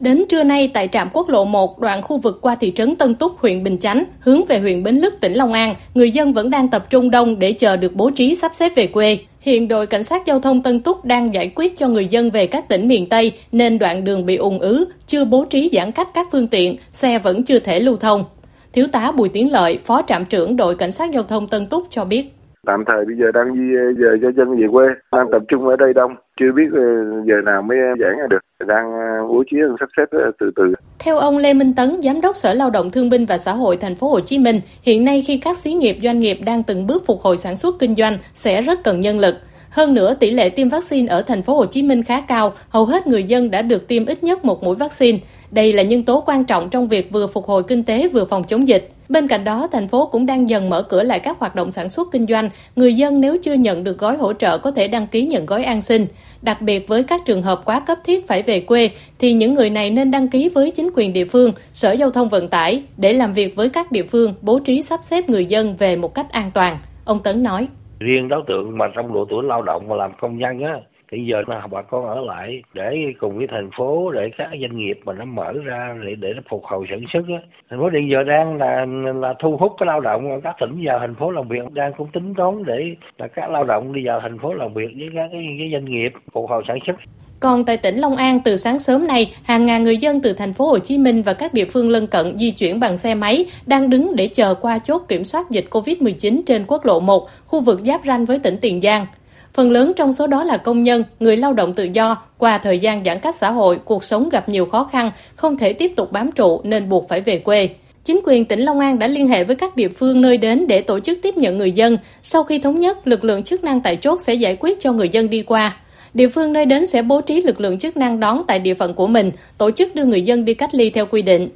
[0.00, 3.14] Đến trưa nay tại trạm quốc lộ 1 đoạn khu vực qua thị trấn Tân
[3.14, 6.50] Túc, huyện Bình Chánh, hướng về huyện Bến Lức, tỉnh Long An, người dân vẫn
[6.50, 9.18] đang tập trung đông để chờ được bố trí sắp xếp về quê.
[9.42, 12.46] Hiện đội cảnh sát giao thông Tân Túc đang giải quyết cho người dân về
[12.46, 16.08] các tỉnh miền Tây nên đoạn đường bị ùn ứ, chưa bố trí giãn cách
[16.14, 18.24] các phương tiện, xe vẫn chưa thể lưu thông.
[18.72, 21.86] Thiếu tá Bùi Tiến Lợi, Phó trạm trưởng đội cảnh sát giao thông Tân Túc
[21.90, 22.32] cho biết.
[22.66, 25.68] Tạm thời bây giờ đang di ờ, dời cho dân về quê, đang tập trung
[25.68, 26.82] ở đây đông, chưa biết ờ,
[27.26, 28.86] giờ nào mới ờ, giãn được, đang
[29.28, 30.74] bố trí sắp xếp từ từ.
[30.98, 33.76] Theo ông Lê Minh Tấn, giám đốc Sở Lao động Thương binh và Xã hội
[33.76, 36.86] thành phố Hồ Chí Minh, hiện nay khi các xí nghiệp doanh nghiệp đang từng
[36.86, 39.34] bước phục hồi sản xuất kinh doanh sẽ rất cần nhân lực.
[39.72, 42.84] Hơn nữa, tỷ lệ tiêm vaccine ở thành phố Hồ Chí Minh khá cao, hầu
[42.84, 45.18] hết người dân đã được tiêm ít nhất một mũi vaccine.
[45.50, 48.44] Đây là nhân tố quan trọng trong việc vừa phục hồi kinh tế vừa phòng
[48.44, 48.92] chống dịch.
[49.08, 51.88] Bên cạnh đó, thành phố cũng đang dần mở cửa lại các hoạt động sản
[51.88, 52.50] xuất kinh doanh.
[52.76, 55.64] Người dân nếu chưa nhận được gói hỗ trợ có thể đăng ký nhận gói
[55.64, 56.06] an sinh.
[56.42, 59.70] Đặc biệt với các trường hợp quá cấp thiết phải về quê thì những người
[59.70, 63.12] này nên đăng ký với chính quyền địa phương, Sở Giao thông Vận tải để
[63.12, 66.32] làm việc với các địa phương bố trí sắp xếp người dân về một cách
[66.32, 66.78] an toàn.
[67.04, 67.68] Ông Tấn nói.
[68.02, 70.80] Riêng đối tượng mà trong độ tuổi lao động mà làm công nhân á
[71.12, 74.76] thì giờ là bà con ở lại để cùng với thành phố để các doanh
[74.76, 77.40] nghiệp mà nó mở ra để để nó phục hồi sản xuất á.
[77.70, 80.98] Thành phố hiện giờ đang là là thu hút cái lao động các tỉnh vào
[80.98, 84.20] thành phố làm việc đang cũng tính toán để là các lao động đi vào
[84.20, 86.96] thành phố làm việc với các cái, cái doanh nghiệp phục hồi sản xuất
[87.42, 90.52] còn tại tỉnh Long An từ sáng sớm nay, hàng ngàn người dân từ thành
[90.52, 93.44] phố Hồ Chí Minh và các địa phương lân cận di chuyển bằng xe máy
[93.66, 97.60] đang đứng để chờ qua chốt kiểm soát dịch COVID-19 trên quốc lộ 1, khu
[97.60, 99.06] vực giáp ranh với tỉnh Tiền Giang.
[99.54, 102.78] Phần lớn trong số đó là công nhân, người lao động tự do, qua thời
[102.78, 106.12] gian giãn cách xã hội, cuộc sống gặp nhiều khó khăn, không thể tiếp tục
[106.12, 107.68] bám trụ nên buộc phải về quê.
[108.04, 110.80] Chính quyền tỉnh Long An đã liên hệ với các địa phương nơi đến để
[110.80, 111.98] tổ chức tiếp nhận người dân.
[112.22, 115.08] Sau khi thống nhất, lực lượng chức năng tại chốt sẽ giải quyết cho người
[115.08, 115.76] dân đi qua.
[116.14, 118.94] Địa phương nơi đến sẽ bố trí lực lượng chức năng đón tại địa phận
[118.94, 121.48] của mình, tổ chức đưa người dân đi cách ly theo quy định.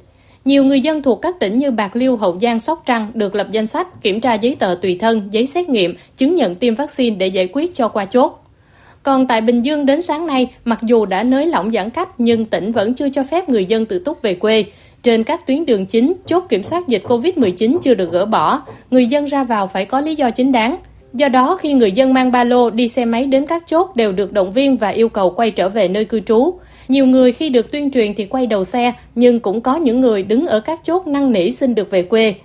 [0.45, 3.47] Nhiều người dân thuộc các tỉnh như Bạc Liêu, Hậu Giang, Sóc Trăng được lập
[3.51, 7.15] danh sách, kiểm tra giấy tờ tùy thân, giấy xét nghiệm, chứng nhận tiêm vaccine
[7.15, 8.43] để giải quyết cho qua chốt.
[9.03, 12.45] Còn tại Bình Dương đến sáng nay, mặc dù đã nới lỏng giãn cách nhưng
[12.45, 14.65] tỉnh vẫn chưa cho phép người dân tự túc về quê.
[15.03, 19.07] Trên các tuyến đường chính, chốt kiểm soát dịch COVID-19 chưa được gỡ bỏ, người
[19.07, 20.77] dân ra vào phải có lý do chính đáng.
[21.17, 24.11] Do đó, khi người dân mang ba lô đi xe máy đến các chốt đều
[24.11, 26.59] được động viên và yêu cầu quay trở về nơi cư trú.
[26.87, 30.23] Nhiều người khi được tuyên truyền thì quay đầu xe, nhưng cũng có những người
[30.23, 32.35] đứng ở các chốt năn nỉ xin được về quê.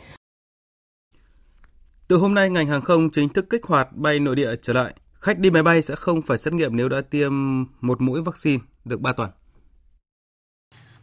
[2.09, 4.95] Từ hôm nay, ngành hàng không chính thức kích hoạt bay nội địa trở lại.
[5.13, 7.33] Khách đi máy bay sẽ không phải xét nghiệm nếu đã tiêm
[7.81, 9.31] một mũi vaccine được 3 tuần.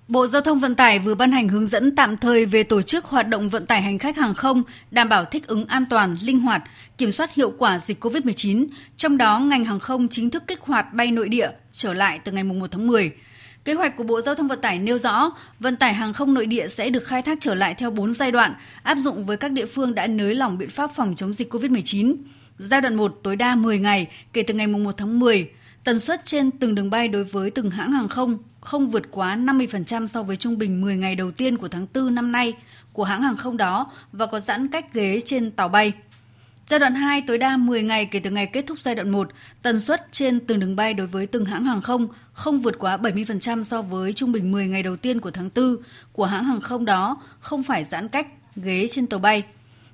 [0.10, 3.06] Bộ Giao thông Vận tải vừa ban hành hướng dẫn tạm thời về tổ chức
[3.06, 6.40] hoạt động vận tải hành khách hàng không, đảm bảo thích ứng an toàn, linh
[6.40, 6.64] hoạt,
[6.98, 8.68] kiểm soát hiệu quả dịch COVID-19.
[8.98, 12.32] Trong đó, ngành hàng không chính thức kích hoạt bay nội địa trở lại từ
[12.32, 13.12] ngày 1 tháng 10.
[13.66, 16.46] Kế hoạch của Bộ Giao thông Vận tải nêu rõ, vận tải hàng không nội
[16.46, 19.52] địa sẽ được khai thác trở lại theo 4 giai đoạn, áp dụng với các
[19.52, 22.16] địa phương đã nới lỏng biện pháp phòng chống dịch COVID-19.
[22.58, 25.50] Giai đoạn 1 tối đa 10 ngày kể từ ngày 1 tháng 10,
[25.84, 29.36] tần suất trên từng đường bay đối với từng hãng hàng không không vượt quá
[29.36, 32.54] 50% so với trung bình 10 ngày đầu tiên của tháng 4 năm nay
[32.94, 35.94] của hãng hàng không đó và có giãn cách ghế trên tàu bay.
[36.68, 39.30] Giai đoạn 2 tối đa 10 ngày kể từ ngày kết thúc giai đoạn 1,
[39.62, 42.98] tần suất trên từng đường bay đối với từng hãng hàng không không vượt quá
[42.98, 45.76] 70% so với trung bình 10 ngày đầu tiên của tháng 4
[46.14, 49.44] của hãng hàng không đó, không phải giãn cách ghế trên tàu bay.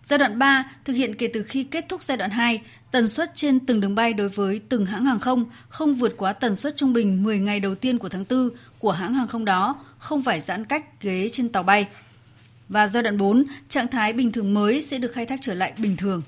[0.06, 3.32] Giai đoạn 3 thực hiện kể từ khi kết thúc giai đoạn 2, tần suất
[3.36, 6.78] trên từng đường bay đối với từng hãng hàng không không vượt quá tần suất
[6.78, 10.24] trung bình 10 ngày đầu tiên của tháng 4 của hãng hàng không đó, không
[10.24, 11.88] phải giãn cách ghế trên tàu bay.
[12.70, 15.74] Và giai đoạn 4, trạng thái bình thường mới sẽ được khai thác trở lại
[15.78, 16.22] bình thường.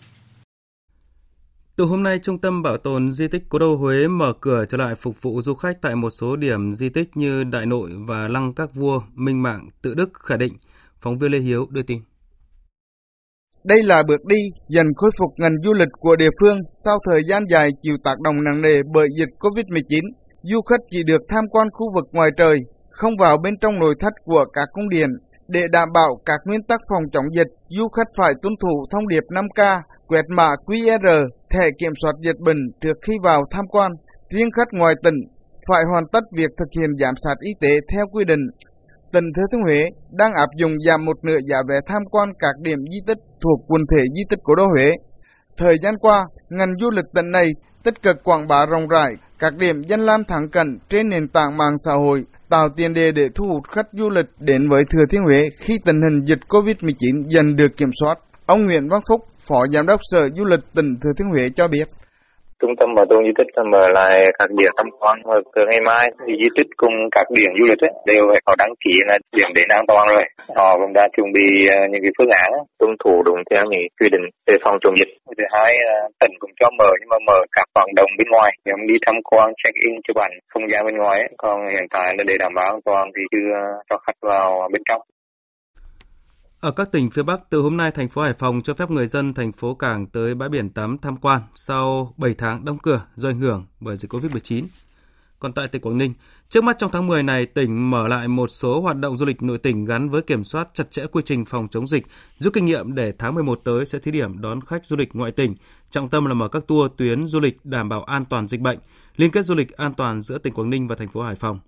[1.76, 4.78] Từ hôm nay, Trung tâm Bảo tồn Di tích Cố đô Huế mở cửa trở
[4.78, 8.28] lại phục vụ du khách tại một số điểm di tích như Đại Nội và
[8.28, 10.54] Lăng Các Vua, Minh Mạng, Tự Đức, Khải Định.
[11.00, 12.02] Phóng viên Lê Hiếu đưa tin.
[13.72, 17.22] Đây là bước đi dần khôi phục ngành du lịch của địa phương sau thời
[17.30, 20.04] gian dài chịu tác động nặng nề bởi dịch Covid-19.
[20.42, 22.58] Du khách chỉ được tham quan khu vực ngoài trời,
[22.90, 25.10] không vào bên trong nội thất của các cung điện.
[25.48, 29.08] Để đảm bảo các nguyên tắc phòng chống dịch, du khách phải tuân thủ thông
[29.08, 29.78] điệp 5K,
[30.08, 33.92] quẹt mã QR, thẻ kiểm soát dịch bệnh trước khi vào tham quan.
[34.30, 35.20] Riêng khách ngoài tỉnh
[35.68, 38.44] phải hoàn tất việc thực hiện giám sát y tế theo quy định.
[39.14, 42.56] Tỉnh Thừa Thiên Huế đang áp dụng giảm một nửa giá vé tham quan các
[42.62, 44.90] điểm di tích thuộc quần thể di tích Cố đô Huế.
[45.58, 47.48] Thời gian qua, ngành du lịch tỉnh này
[47.84, 51.58] tích cực quảng bá rộng rãi các điểm danh lam thắng cảnh trên nền tảng
[51.58, 55.06] mạng xã hội, tạo tiền đề để thu hút khách du lịch đến với Thừa
[55.12, 58.16] Thiên Huế khi tình hình dịch COVID-19 dần được kiểm soát.
[58.46, 61.68] Ông Nguyễn Văn Phúc, Phó Giám đốc Sở Du lịch tỉnh Thừa Thiên Huế cho
[61.68, 61.88] biết.
[62.62, 65.82] Trung tâm bảo tồn di tích mở lại các điểm tham quan và từ ngày
[65.90, 68.94] mai thì di tích cùng các điểm du lịch ấy, đều phải có đăng ký
[69.10, 70.24] là điểm đến an toàn rồi.
[70.58, 73.86] Họ cũng đã chuẩn bị ờ, những cái phương án tuân thủ đúng theo những
[74.00, 75.12] quy định về phòng chống dịch.
[75.38, 78.52] Thứ hai ờ, tỉnh cũng cho mở nhưng mà mở các hoạt động bên ngoài,
[78.66, 81.18] nhóm đi tham quan, check in chụp ảnh không gian bên ngoài.
[81.20, 81.30] Ấy.
[81.38, 84.70] Còn hiện tại là để đảm bảo an toàn thì chưa ờ, cho khách vào
[84.74, 85.02] bên trong.
[86.60, 89.08] Ở các tỉnh phía Bắc, từ hôm nay thành phố Hải Phòng cho phép người
[89.08, 93.02] dân thành phố Cảng tới bãi biển tắm tham quan sau 7 tháng đóng cửa
[93.16, 94.64] do ảnh hưởng bởi dịch Covid-19.
[95.40, 96.14] Còn tại tỉnh Quảng Ninh,
[96.50, 99.42] trước mắt trong tháng 10 này, tỉnh mở lại một số hoạt động du lịch
[99.42, 102.06] nội tỉnh gắn với kiểm soát chặt chẽ quy trình phòng chống dịch,
[102.38, 105.32] rút kinh nghiệm để tháng 11 tới sẽ thí điểm đón khách du lịch ngoại
[105.32, 105.56] tỉnh.
[105.90, 108.80] Trọng tâm là mở các tour tuyến du lịch đảm bảo an toàn dịch bệnh,
[109.16, 111.60] liên kết du lịch an toàn giữa tỉnh Quảng Ninh và thành phố Hải Phòng.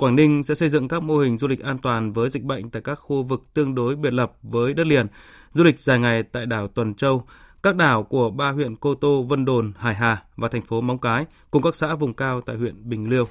[0.00, 2.70] Quảng Ninh sẽ xây dựng các mô hình du lịch an toàn với dịch bệnh
[2.70, 5.06] tại các khu vực tương đối biệt lập với đất liền,
[5.52, 7.26] du lịch dài ngày tại đảo Tuần Châu,
[7.62, 10.98] các đảo của ba huyện Cô Tô, Vân Đồn, Hải Hà và thành phố Móng
[10.98, 13.28] Cái cùng các xã vùng cao tại huyện Bình Liêu.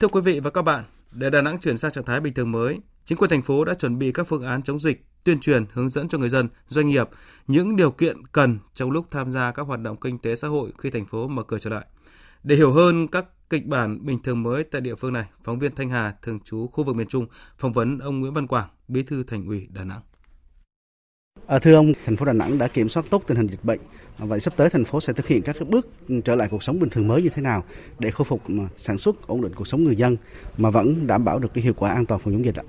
[0.00, 2.52] Thưa quý vị và các bạn, để Đà Nẵng chuyển sang trạng thái bình thường
[2.52, 5.64] mới, chính quyền thành phố đã chuẩn bị các phương án chống dịch, tuyên truyền,
[5.72, 7.08] hướng dẫn cho người dân, doanh nghiệp
[7.46, 10.72] những điều kiện cần trong lúc tham gia các hoạt động kinh tế xã hội
[10.78, 11.86] khi thành phố mở cửa trở lại.
[12.42, 15.74] Để hiểu hơn các kịch bản bình thường mới tại địa phương này, phóng viên
[15.74, 17.26] Thanh Hà, thường trú khu vực miền Trung,
[17.58, 20.00] phỏng vấn ông Nguyễn Văn Quảng, bí thư thành ủy Đà Nẵng.
[21.46, 23.80] À, thưa ông, thành phố Đà Nẵng đã kiểm soát tốt tình hình dịch bệnh.
[24.18, 25.88] À, vậy sắp tới thành phố sẽ thực hiện các bước
[26.24, 27.64] trở lại cuộc sống bình thường mới như thế nào
[27.98, 28.42] để khôi phục
[28.76, 30.16] sản xuất, ổn định cuộc sống người dân
[30.56, 32.64] mà vẫn đảm bảo được cái hiệu quả an toàn phòng chống dịch ạ?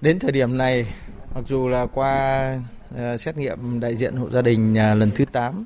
[0.00, 0.86] Đến thời điểm này,
[1.34, 2.60] mặc dù là qua
[2.94, 5.64] uh, xét nghiệm đại diện hộ gia đình uh, lần thứ 8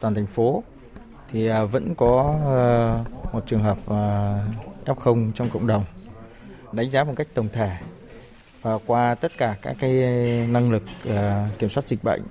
[0.00, 0.62] toàn thành phố
[1.32, 4.38] thì à, vẫn có ờ, một trường hợp ờ,
[4.84, 5.84] F0 trong cộng đồng.
[6.72, 7.76] Đánh giá một cách tổng thể
[8.62, 9.92] và qua tất cả các cái
[10.48, 12.22] năng lực ờ, kiểm soát dịch bệnh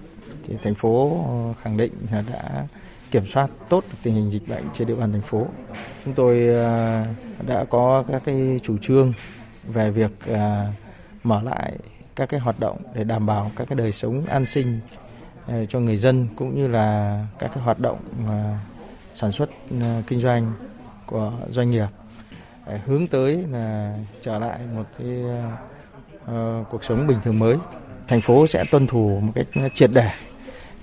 [0.47, 1.25] thì thành phố
[1.61, 2.67] khẳng định là đã
[3.11, 5.47] kiểm soát tốt tình hình dịch bệnh trên địa bàn thành phố.
[6.05, 6.45] Chúng tôi
[7.47, 9.13] đã có các cái chủ trương
[9.63, 10.11] về việc
[11.23, 11.77] mở lại
[12.15, 14.79] các cái hoạt động để đảm bảo các cái đời sống an sinh
[15.69, 17.99] cho người dân cũng như là các cái hoạt động
[19.15, 19.49] sản xuất
[19.81, 20.53] ờ, kinh doanh
[21.05, 21.87] của doanh nghiệp
[22.67, 25.23] để hướng tới là trở lại một cái
[26.23, 27.55] uh, cuộc sống bình thường mới.
[28.07, 30.09] Thành phố sẽ tuân thủ một cách triệt để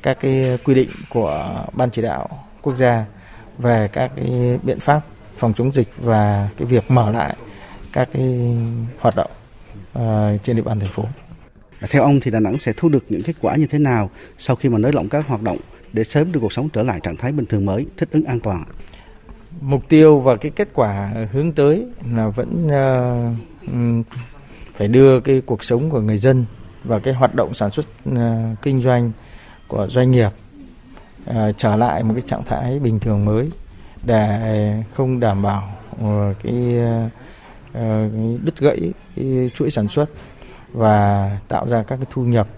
[0.02, 2.28] các cái quy định của ban chỉ đạo
[2.62, 3.04] quốc gia
[3.58, 5.00] về các cái biện pháp
[5.36, 7.36] phòng chống dịch và cái việc mở lại
[7.92, 8.56] các cái
[8.98, 9.30] hoạt động
[9.98, 11.04] uh, trên địa bàn thành phố.
[11.80, 14.56] Theo ông thì Đà Nẵng sẽ thu được những kết quả như thế nào sau
[14.56, 15.58] khi mà nới lỏng các hoạt động
[15.92, 18.40] để sớm đưa cuộc sống trở lại trạng thái bình thường mới, thích ứng an
[18.40, 18.64] toàn?
[19.60, 24.06] Mục tiêu và cái kết quả hướng tới là vẫn uh,
[24.76, 26.44] phải đưa cái cuộc sống của người dân
[26.84, 28.16] và cái hoạt động sản xuất uh,
[28.62, 29.12] kinh doanh
[29.68, 30.30] của doanh nghiệp
[31.30, 33.50] uh, trở lại một cái trạng thái bình thường mới
[34.06, 37.10] để không đảm bảo uh, cái, uh,
[37.72, 40.10] cái đứt gãy cái chuỗi sản xuất
[40.72, 42.48] và tạo ra các cái thu nhập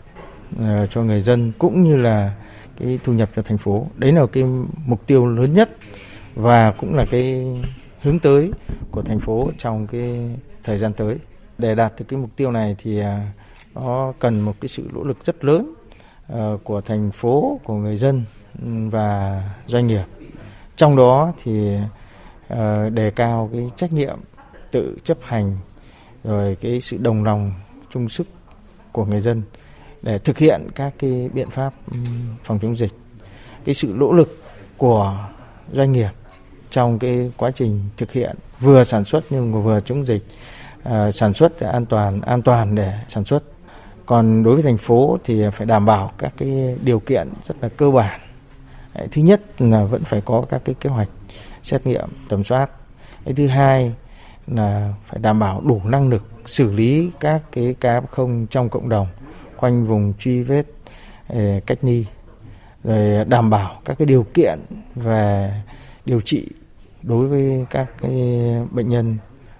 [0.56, 2.32] uh, cho người dân cũng như là
[2.78, 3.86] cái thu nhập cho thành phố.
[3.96, 4.44] Đấy là cái
[4.86, 5.70] mục tiêu lớn nhất
[6.34, 7.56] và cũng là cái
[8.02, 8.50] hướng tới
[8.90, 10.30] của thành phố trong cái
[10.64, 11.16] thời gian tới.
[11.58, 13.32] Để đạt được cái mục tiêu này thì à,
[13.74, 15.74] nó cần một cái sự nỗ lực rất lớn
[16.28, 18.24] ờ, của thành phố, của người dân
[18.62, 20.04] ừ, và doanh nghiệp.
[20.76, 21.76] Trong đó thì
[22.48, 24.18] ờ, đề cao cái trách nhiệm
[24.70, 25.56] tự chấp hành
[26.24, 27.52] rồi cái sự đồng lòng,
[27.90, 28.26] chung sức
[28.92, 29.42] của người dân
[30.04, 31.98] để thực hiện các cái biện pháp ừ,
[32.44, 32.92] phòng chống dịch.
[33.64, 34.38] Cái sự nỗ lực
[34.76, 35.18] của
[35.72, 36.10] doanh nghiệp
[36.70, 40.22] trong cái quá trình thực hiện vừa sản xuất nhưng vừa chống dịch
[40.82, 43.42] à, sản xuất để an toàn an toàn để sản xuất.
[44.06, 47.68] Còn đối với thành phố thì phải đảm bảo các cái điều kiện rất là
[47.68, 48.20] cơ bản.
[49.12, 51.08] Thứ nhất là vẫn phải có các cái kế hoạch
[51.62, 52.70] xét nghiệm tầm soát.
[53.36, 53.92] Thứ hai
[54.46, 58.88] là phải đảm bảo đủ năng lực xử lý các cái ca không trong cộng
[58.88, 59.06] đồng
[59.64, 60.66] quanh vùng truy vết
[61.28, 62.06] ờ, cách ly
[62.84, 64.58] rồi đảm bảo các cái điều kiện
[64.94, 65.52] về
[66.04, 66.48] điều trị
[67.02, 68.12] đối với các cái
[68.70, 69.16] bệnh nhân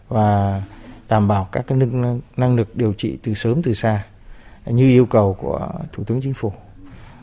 [0.09, 0.63] và
[1.09, 4.05] đảm bảo các cái năng, năng lực điều trị từ sớm từ xa
[4.67, 6.53] như yêu cầu của Thủ tướng Chính phủ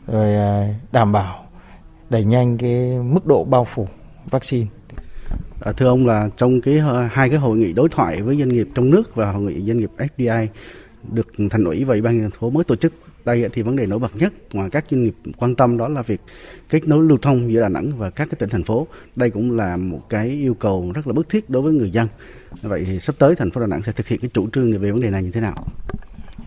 [0.07, 1.45] rồi ờ, đảm bảo
[2.09, 3.87] đẩy nhanh cái mức độ bao phủ
[4.29, 4.67] vaccine.
[5.61, 8.49] À, thưa ông là trong cái ờ, hai cái hội nghị đối thoại với doanh
[8.49, 10.47] nghiệp trong nước và hội nghị doanh nghiệp FDI
[11.11, 12.93] được thành ủy và ủy ban thành phố mới tổ chức
[13.25, 16.01] đây thì vấn đề nổi bật nhất mà các doanh nghiệp quan tâm đó là
[16.01, 16.21] việc
[16.69, 18.87] kết nối lưu thông giữa Đà Nẵng và các cái tỉnh thành phố.
[19.15, 22.07] Đây cũng là một cái yêu cầu rất là bức thiết đối với người dân.
[22.61, 24.91] Vậy thì sắp tới thành phố Đà Nẵng sẽ thực hiện cái chủ trương về
[24.91, 25.65] vấn đề này như thế nào?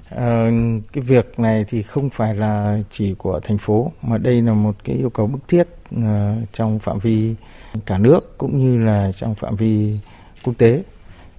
[0.08, 0.50] À,
[0.92, 4.76] cái việc này thì không phải là chỉ của thành phố mà đây là một
[4.84, 6.02] cái yêu cầu bức thiết uh,
[6.52, 7.34] trong phạm vi
[7.86, 9.98] cả nước cũng như là trong phạm vi
[10.44, 10.82] quốc tế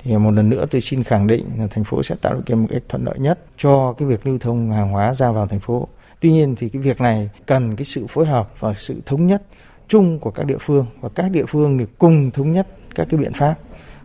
[0.05, 2.59] thì một lần nữa tôi xin khẳng định là thành phố sẽ tạo điều kiện
[2.59, 5.59] một cách thuận lợi nhất cho cái việc lưu thông hàng hóa ra vào thành
[5.59, 5.87] phố.
[6.19, 9.41] Tuy nhiên thì cái việc này cần cái sự phối hợp và sự thống nhất
[9.87, 13.19] chung của các địa phương và các địa phương thì cùng thống nhất các cái
[13.19, 13.55] biện pháp.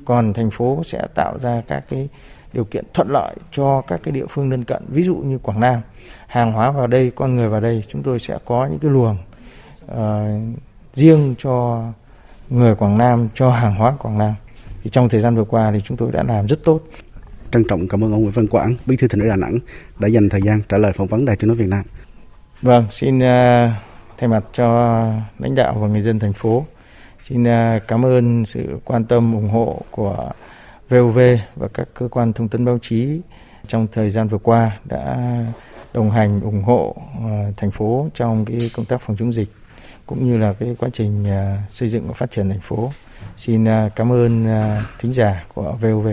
[0.04, 2.08] Còn thành phố sẽ tạo ra các cái
[2.52, 5.60] điều kiện thuận lợi cho các cái địa phương lân cận, ví dụ như Quảng
[5.60, 5.80] Nam,
[6.26, 9.16] hàng hóa vào đây, con người vào đây, chúng tôi sẽ có những cái luồng
[9.92, 10.56] uh,
[10.94, 11.84] riêng cho
[12.50, 14.34] người Quảng Nam, cho hàng hóa Quảng Nam
[14.84, 16.80] thì trong thời gian vừa qua thì chúng tôi đã làm rất tốt.
[17.52, 19.58] Trân trọng cảm ơn ông Nguyễn Văn Quảng, Bí thư Thành ủy Đà Nẵng
[19.98, 21.84] đã dành thời gian trả lời phỏng vấn Đài Tiếng nói Việt Nam.
[22.62, 23.22] Vâng, xin uh,
[24.18, 24.66] thay mặt cho
[25.38, 26.64] lãnh đạo và người dân thành phố
[27.22, 30.30] xin uh, cảm ơn sự quan tâm ủng hộ của
[30.88, 31.18] VOV
[31.56, 33.20] và các cơ quan thông tấn báo chí
[33.68, 35.36] trong thời gian vừa qua đã
[35.94, 39.48] đồng hành ủng hộ uh, thành phố trong cái công tác phòng chống dịch
[40.06, 41.26] cũng như là cái quá trình
[41.70, 42.92] xây dựng và phát triển thành phố.
[43.40, 46.08] Xin à, cảm ơn à, thính giả của VOV.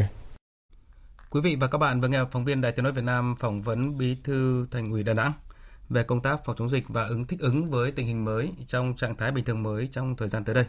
[1.30, 3.62] Quý vị và các bạn vừa nghe phóng viên Đài Tiếng nói Việt Nam phỏng
[3.62, 5.32] vấn Bí thư Thành ủy Đà Nẵng
[5.90, 8.94] về công tác phòng chống dịch và ứng thích ứng với tình hình mới trong
[8.96, 10.66] trạng thái bình thường mới trong thời gian tới đây.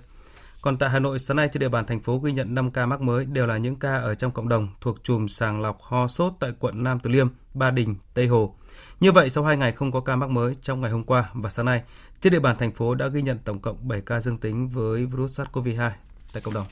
[0.62, 2.86] Còn tại Hà Nội, sáng nay trên địa bàn thành phố ghi nhận 5 ca
[2.86, 6.08] mắc mới đều là những ca ở trong cộng đồng thuộc chùm sàng lọc ho
[6.08, 8.54] sốt tại quận Nam Từ Liêm, Ba Đình, Tây Hồ.
[9.00, 11.50] Như vậy, sau 2 ngày không có ca mắc mới trong ngày hôm qua và
[11.50, 11.82] sáng nay,
[12.20, 15.06] trên địa bàn thành phố đã ghi nhận tổng cộng 7 ca dương tính với
[15.06, 15.90] virus SARS-CoV-2
[16.32, 16.66] tại cộng đồng.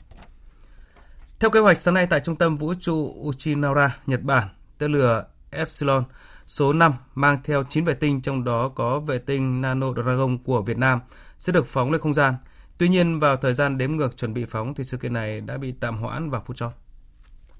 [1.39, 5.25] Theo kế hoạch, sáng nay tại Trung tâm Vũ trụ Uchinaura, Nhật Bản, tên lửa
[5.51, 6.03] Epsilon
[6.47, 10.61] số 5 mang theo 9 vệ tinh, trong đó có vệ tinh Nano Dragon của
[10.61, 10.99] Việt Nam
[11.39, 12.35] sẽ được phóng lên không gian.
[12.77, 15.57] Tuy nhiên, vào thời gian đếm ngược chuẩn bị phóng thì sự kiện này đã
[15.57, 16.71] bị tạm hoãn và phút chót.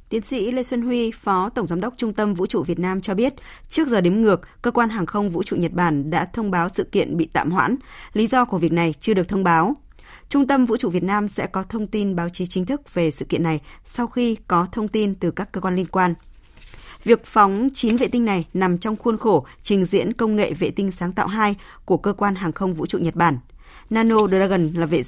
[0.10, 3.02] Tiến sĩ Lê Xuân Huy, Phó Tổng Giám đốc Trung tâm Vũ trụ Việt Nam
[3.02, 3.34] cho biết,
[3.68, 6.70] trước giờ đếm ngược, Cơ quan Hàng không Vũ trụ Nhật Bản đã thông báo
[6.70, 7.76] sự kiện bị tạm hoãn.
[8.14, 9.76] Lý do của việc này chưa được thông báo.
[10.30, 13.12] Trung tâm Vũ trụ Việt Nam sẽ có thông tin báo chí chính thức về
[13.12, 16.14] sự kiện này sau khi có thông tin từ các cơ quan liên quan.
[17.04, 20.70] Việc phóng 9 vệ tinh này nằm trong khuôn khổ trình diễn công nghệ vệ
[20.70, 23.38] tinh sáng tạo 2 của cơ quan hàng không vũ trụ Nhật Bản.
[23.90, 25.02] Nano Dragon là vệ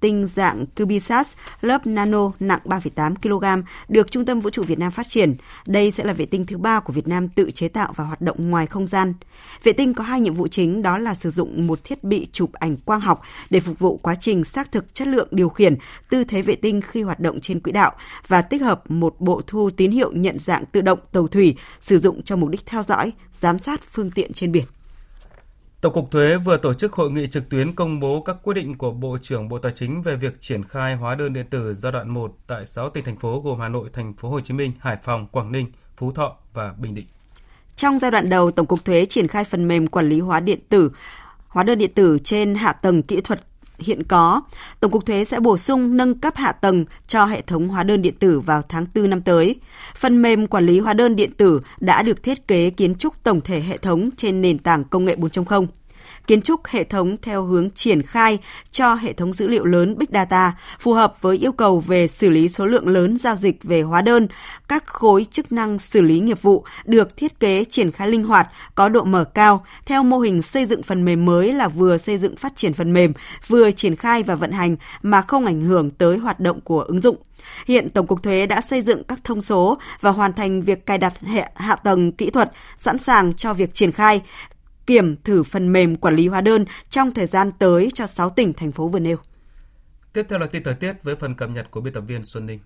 [0.00, 1.26] tinh dạng cubisat
[1.60, 5.34] lớp nano nặng 3,8 kg được Trung tâm Vũ trụ Việt Nam phát triển.
[5.66, 8.20] Đây sẽ là vệ tinh thứ ba của Việt Nam tự chế tạo và hoạt
[8.20, 9.14] động ngoài không gian.
[9.62, 12.52] Vệ tinh có hai nhiệm vụ chính đó là sử dụng một thiết bị chụp
[12.52, 15.76] ảnh quang học để phục vụ quá trình xác thực chất lượng điều khiển
[16.10, 17.92] tư thế vệ tinh khi hoạt động trên quỹ đạo
[18.28, 21.98] và tích hợp một bộ thu tín hiệu nhận dạng tự động tàu thủy sử
[21.98, 24.64] dụng cho mục đích theo dõi, giám sát phương tiện trên biển.
[25.86, 28.78] Tổng cục Thuế vừa tổ chức hội nghị trực tuyến công bố các quyết định
[28.78, 31.92] của Bộ trưởng Bộ Tài chính về việc triển khai hóa đơn điện tử giai
[31.92, 34.72] đoạn 1 tại 6 tỉnh thành phố gồm Hà Nội, Thành phố Hồ Chí Minh,
[34.80, 37.06] Hải Phòng, Quảng Ninh, Phú Thọ và Bình Định.
[37.76, 40.58] Trong giai đoạn đầu, Tổng cục Thuế triển khai phần mềm quản lý hóa điện
[40.68, 40.90] tử,
[41.48, 43.44] hóa đơn điện tử trên hạ tầng kỹ thuật
[43.78, 44.42] hiện có.
[44.80, 48.02] Tổng cục Thuế sẽ bổ sung nâng cấp hạ tầng cho hệ thống hóa đơn
[48.02, 49.56] điện tử vào tháng 4 năm tới.
[49.96, 53.40] Phần mềm quản lý hóa đơn điện tử đã được thiết kế kiến trúc tổng
[53.40, 55.66] thể hệ thống trên nền tảng công nghệ 4.0
[56.26, 58.38] kiến trúc hệ thống theo hướng triển khai
[58.70, 62.30] cho hệ thống dữ liệu lớn Big Data phù hợp với yêu cầu về xử
[62.30, 64.28] lý số lượng lớn giao dịch về hóa đơn.
[64.68, 68.48] Các khối chức năng xử lý nghiệp vụ được thiết kế triển khai linh hoạt,
[68.74, 72.18] có độ mở cao, theo mô hình xây dựng phần mềm mới là vừa xây
[72.18, 73.12] dựng phát triển phần mềm,
[73.46, 77.00] vừa triển khai và vận hành mà không ảnh hưởng tới hoạt động của ứng
[77.00, 77.16] dụng.
[77.66, 80.98] Hiện Tổng cục Thuế đã xây dựng các thông số và hoàn thành việc cài
[80.98, 84.22] đặt hệ hạ tầng kỹ thuật sẵn sàng cho việc triển khai
[84.86, 88.52] kiểm thử phần mềm quản lý hóa đơn trong thời gian tới cho 6 tỉnh,
[88.52, 89.16] thành phố vừa nêu.
[90.12, 92.46] Tiếp theo là tin thời tiết với phần cập nhật của biên tập viên Xuân
[92.46, 92.58] Ninh.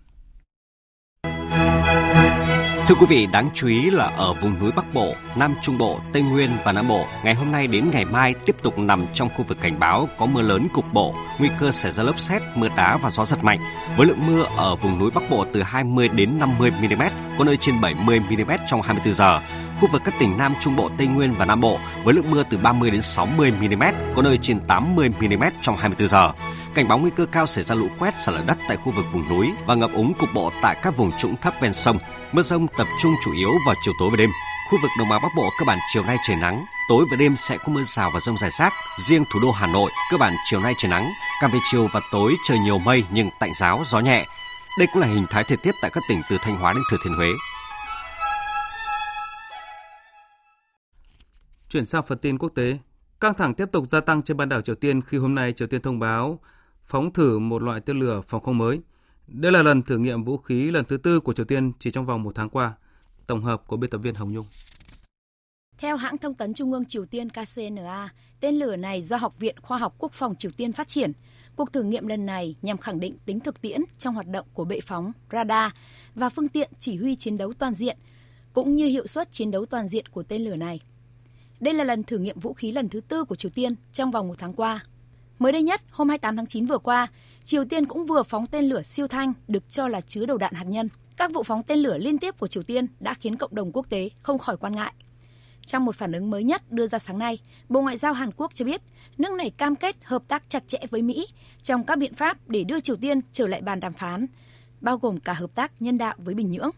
[2.91, 6.01] Thưa quý vị, đáng chú ý là ở vùng núi Bắc Bộ, Nam Trung Bộ,
[6.13, 9.29] Tây Nguyên và Nam Bộ, ngày hôm nay đến ngày mai tiếp tục nằm trong
[9.37, 12.43] khu vực cảnh báo có mưa lớn cục bộ, nguy cơ xảy ra lốc xét,
[12.55, 13.59] mưa đá và gió giật mạnh.
[13.97, 17.03] Với lượng mưa ở vùng núi Bắc Bộ từ 20 đến 50 mm,
[17.39, 19.41] có nơi trên 70 mm trong 24 giờ
[19.81, 22.43] khu vực các tỉnh Nam Trung Bộ, Tây Nguyên và Nam Bộ với lượng mưa
[22.51, 23.83] từ 30 đến 60 mm,
[24.17, 26.33] có nơi trên 80 mm trong 24 giờ.
[26.75, 29.05] cảnh báo nguy cơ cao xảy ra lũ quét, sạt lở đất tại khu vực
[29.13, 31.99] vùng núi và ngập úng cục bộ tại các vùng trũng thấp ven sông.
[32.33, 34.31] Mưa rông tập trung chủ yếu vào chiều tối và đêm.
[34.71, 37.37] Khu vực đồng bằng Bắc Bộ cơ bản chiều nay trời nắng, tối và đêm
[37.37, 38.73] sẽ có mưa rào và rông rải rác.
[38.99, 42.01] Riêng thủ đô Hà Nội cơ bản chiều nay trời nắng, càng về chiều và
[42.13, 44.25] tối trời nhiều mây nhưng tạnh giáo, gió nhẹ.
[44.79, 46.97] Đây cũng là hình thái thời tiết tại các tỉnh từ Thanh Hóa đến Thừa
[47.05, 47.29] Thiên Huế.
[51.71, 52.79] Chuyển sang phần tin quốc tế,
[53.21, 55.69] căng thẳng tiếp tục gia tăng trên bán đảo Triều Tiên khi hôm nay Triều
[55.69, 56.41] Tiên thông báo
[56.85, 58.81] phóng thử một loại tên lửa phòng không mới.
[59.27, 62.07] Đây là lần thử nghiệm vũ khí lần thứ tư của Triều Tiên chỉ trong
[62.07, 62.73] vòng một tháng qua.
[63.27, 64.47] Tổng hợp của biên tập viên Hồng Nhung.
[65.79, 68.09] Theo hãng thông tấn Trung ương Triều Tiên KCNA,
[68.41, 71.13] tên lửa này do Học viện Khoa học Quốc phòng Triều Tiên phát triển.
[71.57, 74.65] Cuộc thử nghiệm lần này nhằm khẳng định tính thực tiễn trong hoạt động của
[74.65, 75.73] bệ phóng, radar
[76.15, 77.97] và phương tiện chỉ huy chiến đấu toàn diện,
[78.53, 80.81] cũng như hiệu suất chiến đấu toàn diện của tên lửa này.
[81.61, 84.29] Đây là lần thử nghiệm vũ khí lần thứ tư của Triều Tiên trong vòng
[84.29, 84.81] một tháng qua.
[85.39, 87.07] Mới đây nhất, hôm 28 tháng 9 vừa qua,
[87.45, 90.55] Triều Tiên cũng vừa phóng tên lửa siêu thanh được cho là chứa đầu đạn
[90.55, 90.89] hạt nhân.
[91.17, 93.87] Các vụ phóng tên lửa liên tiếp của Triều Tiên đã khiến cộng đồng quốc
[93.91, 94.93] tế không khỏi quan ngại.
[95.67, 98.55] Trong một phản ứng mới nhất đưa ra sáng nay, Bộ Ngoại giao Hàn Quốc
[98.55, 98.81] cho biết
[99.19, 101.27] nước này cam kết hợp tác chặt chẽ với Mỹ
[101.63, 104.27] trong các biện pháp để đưa Triều Tiên trở lại bàn đàm phán,
[104.81, 106.71] bao gồm cả hợp tác nhân đạo với Bình Nhưỡng.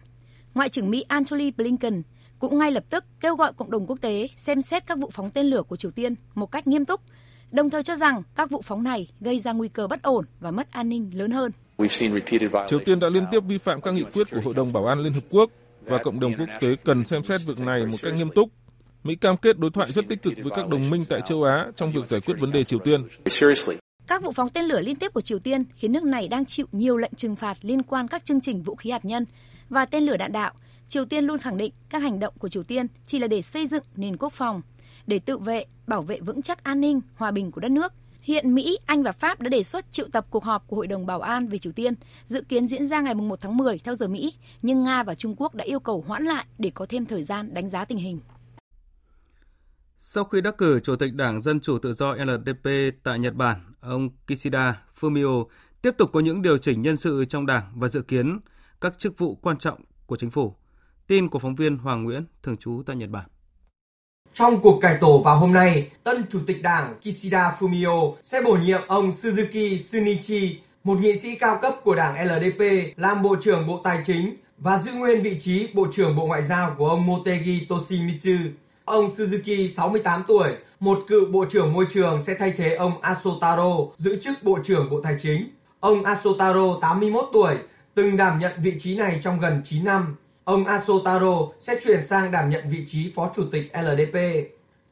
[0.55, 2.03] Ngoại trưởng Mỹ Antony Blinken
[2.43, 5.31] cũng ngay lập tức kêu gọi cộng đồng quốc tế xem xét các vụ phóng
[5.31, 7.01] tên lửa của Triều Tiên một cách nghiêm túc,
[7.51, 10.51] đồng thời cho rằng các vụ phóng này gây ra nguy cơ bất ổn và
[10.51, 11.53] mất an ninh lớn hơn.
[12.69, 15.01] Triều Tiên đã liên tiếp vi phạm các nghị quyết của Hội đồng Bảo an
[15.01, 15.51] Liên Hợp Quốc
[15.81, 18.49] và cộng đồng quốc tế cần xem xét việc này một cách nghiêm túc.
[19.05, 21.67] Mỹ cam kết đối thoại rất tích cực với các đồng minh tại châu Á
[21.77, 23.09] trong việc giải quyết vấn đề Triều Tiên.
[24.07, 26.67] Các vụ phóng tên lửa liên tiếp của Triều Tiên khiến nước này đang chịu
[26.73, 29.25] nhiều lệnh trừng phạt liên quan các chương trình vũ khí hạt nhân
[29.69, 30.53] và tên lửa đạn đạo.
[30.93, 33.67] Triều Tiên luôn khẳng định các hành động của Triều Tiên chỉ là để xây
[33.67, 34.61] dựng nền quốc phòng,
[35.07, 37.93] để tự vệ, bảo vệ vững chắc an ninh, hòa bình của đất nước.
[38.21, 41.07] Hiện Mỹ, Anh và Pháp đã đề xuất triệu tập cuộc họp của Hội đồng
[41.07, 41.95] Bảo an về Triều Tiên,
[42.27, 45.35] dự kiến diễn ra ngày 1 tháng 10 theo giờ Mỹ, nhưng Nga và Trung
[45.37, 48.19] Quốc đã yêu cầu hoãn lại để có thêm thời gian đánh giá tình hình.
[49.99, 52.69] Sau khi đắc cử Chủ tịch Đảng Dân Chủ Tự do LDP
[53.03, 55.47] tại Nhật Bản, ông Kishida Fumio
[55.83, 58.41] tiếp tục có những điều chỉnh nhân sự trong đảng và dự kiến
[58.81, 60.55] các chức vụ quan trọng của chính phủ.
[61.13, 63.25] Tin của phóng viên Hoàng Nguyễn, thường trú tại Nhật Bản.
[64.35, 68.53] Trong cuộc cải tổ vào hôm nay, tân chủ tịch đảng Kishida Fumio sẽ bổ
[68.53, 72.63] nhiệm ông Suzuki Sunichi, một nghị sĩ cao cấp của đảng LDP,
[72.97, 76.43] làm Bộ trưởng Bộ Tài chính và giữ nguyên vị trí Bộ trưởng Bộ Ngoại
[76.43, 78.37] giao của ông Motegi Toshimitsu.
[78.85, 83.77] Ông Suzuki, 68 tuổi, một cựu Bộ trưởng Môi trường sẽ thay thế ông Asotaro
[83.97, 85.49] giữ chức Bộ trưởng Bộ Tài chính.
[85.81, 87.57] Ông Asotaro, 81 tuổi,
[87.95, 90.17] từng đảm nhận vị trí này trong gần 9 năm.
[90.45, 94.19] Ông Asotaro sẽ chuyển sang đảm nhận vị trí Phó Chủ tịch LDP.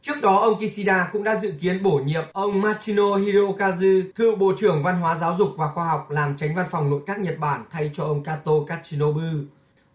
[0.02, 4.52] Trước đó, ông Kishida cũng đã dự kiến bổ nhiệm ông Machino Hirokazu, cựu Bộ
[4.58, 7.38] trưởng Văn hóa Giáo dục và Khoa học làm tránh văn phòng nội các Nhật
[7.38, 9.20] Bản thay cho ông Kato Katsunobu.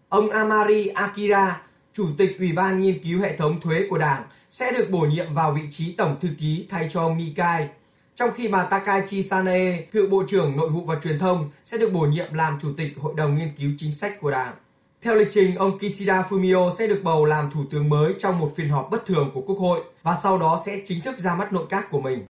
[0.08, 4.72] Ông Amari Akira, Chủ tịch Ủy ban Nghiên cứu Hệ thống Thuế của Đảng, sẽ
[4.72, 7.68] được bổ nhiệm vào vị trí Tổng Thư ký thay cho ông Mikai.
[8.14, 11.92] Trong khi bà Takaichi Sanae, cựu Bộ trưởng Nội vụ và Truyền thông, sẽ được
[11.92, 14.54] bổ nhiệm làm Chủ tịch Hội đồng Nghiên cứu Chính sách của Đảng.
[15.06, 18.50] Theo lịch trình, ông Kishida Fumio sẽ được bầu làm thủ tướng mới trong một
[18.56, 21.52] phiên họp bất thường của Quốc hội và sau đó sẽ chính thức ra mắt
[21.52, 22.26] nội các của mình.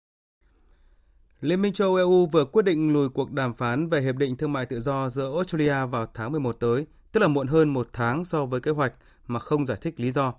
[1.41, 4.53] Liên minh châu EU vừa quyết định lùi cuộc đàm phán về hiệp định thương
[4.53, 8.25] mại tự do giữa Australia vào tháng 11 tới, tức là muộn hơn một tháng
[8.25, 8.93] so với kế hoạch
[9.27, 10.33] mà không giải thích lý do.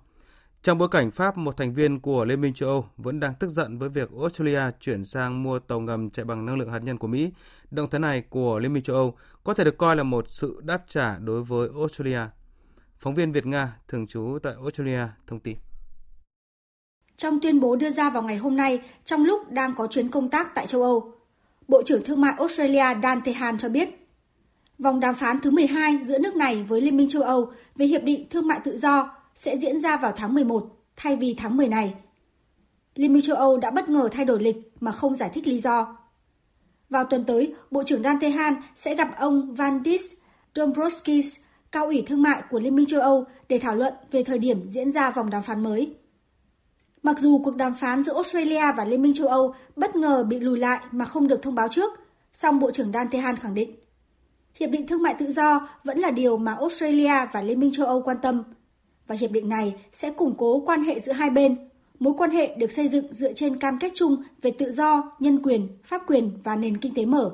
[0.62, 3.50] Trong bối cảnh Pháp, một thành viên của Liên minh châu Âu, vẫn đang tức
[3.50, 6.98] giận với việc Australia chuyển sang mua tàu ngầm chạy bằng năng lượng hạt nhân
[6.98, 7.32] của Mỹ,
[7.72, 10.62] động thái này của Liên minh châu Âu có thể được coi là một sự
[10.64, 12.20] đáp trả đối với Australia.
[13.00, 15.58] Phóng viên Việt Nga, thường trú tại Australia, thông tin.
[17.18, 20.30] Trong tuyên bố đưa ra vào ngày hôm nay, trong lúc đang có chuyến công
[20.30, 21.14] tác tại châu Âu,
[21.68, 23.90] Bộ trưởng Thương mại Australia Dan Tehan cho biết,
[24.80, 28.04] vòng đàm phán thứ 12 giữa nước này với Liên minh châu Âu về Hiệp
[28.04, 31.68] định Thương mại Tự do sẽ diễn ra vào tháng 11 thay vì tháng 10
[31.68, 31.94] này.
[32.96, 35.60] Liên minh châu Âu đã bất ngờ thay đổi lịch mà không giải thích lý
[35.60, 35.98] do.
[36.90, 40.12] Vào tuần tới, Bộ trưởng Dan Tehan sẽ gặp ông Vandis
[40.56, 41.36] Dombrovskis,
[41.72, 44.72] cao ủy thương mại của Liên minh châu Âu để thảo luận về thời điểm
[44.72, 45.96] diễn ra vòng đàm phán mới.
[47.04, 50.40] Mặc dù cuộc đàm phán giữa Australia và Liên minh châu Âu bất ngờ bị
[50.40, 51.92] lùi lại mà không được thông báo trước,
[52.34, 53.76] song Bộ trưởng Dan Tehan khẳng định
[54.60, 57.86] Hiệp định thương mại tự do vẫn là điều mà Australia và Liên minh châu
[57.86, 58.44] Âu quan tâm,
[59.08, 61.70] và hiệp định này sẽ củng cố quan hệ giữa hai bên.
[62.00, 65.42] Mối quan hệ được xây dựng dựa trên cam kết chung về tự do, nhân
[65.44, 67.32] quyền, pháp quyền và nền kinh tế mở.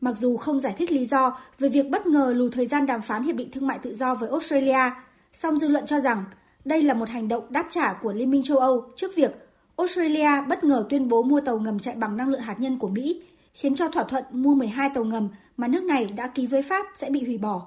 [0.00, 3.02] Mặc dù không giải thích lý do về việc bất ngờ lùi thời gian đàm
[3.02, 4.90] phán hiệp định thương mại tự do với Australia,
[5.32, 6.24] song dư luận cho rằng
[6.64, 9.30] đây là một hành động đáp trả của Liên minh châu Âu trước việc
[9.76, 12.88] Australia bất ngờ tuyên bố mua tàu ngầm chạy bằng năng lượng hạt nhân của
[12.88, 13.22] Mỹ
[13.52, 16.86] khiến cho thỏa thuận mua 12 tàu ngầm mà nước này đã ký với Pháp
[16.94, 17.66] sẽ bị hủy bỏ.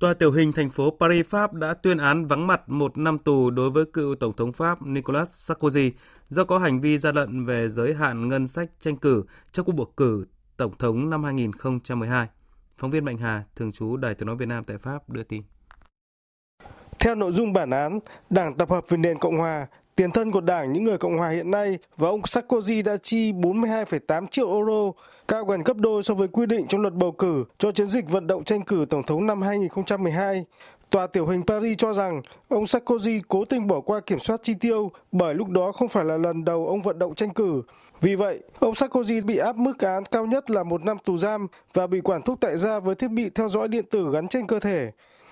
[0.00, 3.50] Tòa tiểu hình thành phố Paris, Pháp đã tuyên án vắng mặt một năm tù
[3.50, 5.90] đối với cựu Tổng thống Pháp Nicolas Sarkozy
[6.28, 9.72] do có hành vi gian lận về giới hạn ngân sách tranh cử trong cuộc
[9.72, 10.26] bầu cử
[10.56, 12.26] Tổng thống năm 2012.
[12.78, 15.42] Phóng viên Mạnh Hà, thường trú Đài tiếng nói Việt Nam tại Pháp đưa tin.
[16.98, 17.98] Theo nội dung bản án,
[18.30, 21.30] Đảng Tập hợp vì nền Cộng hòa, tiền thân của Đảng những người Cộng hòa
[21.30, 24.92] hiện nay và ông Sarkozy đã chi 42,8 triệu euro,
[25.28, 28.10] cao gần gấp đôi so với quy định trong luật bầu cử cho chiến dịch
[28.10, 30.44] vận động tranh cử Tổng thống năm 2012.
[30.90, 34.54] Tòa tiểu hình Paris cho rằng ông Sarkozy cố tình bỏ qua kiểm soát chi
[34.60, 37.62] tiêu bởi lúc đó không phải là lần đầu ông vận động tranh cử.
[38.00, 41.46] Vì vậy, ông Sarkozy bị áp mức án cao nhất là một năm tù giam
[41.72, 44.46] và bị quản thúc tại gia với thiết bị theo dõi điện tử gắn trên
[44.46, 44.90] cơ thể.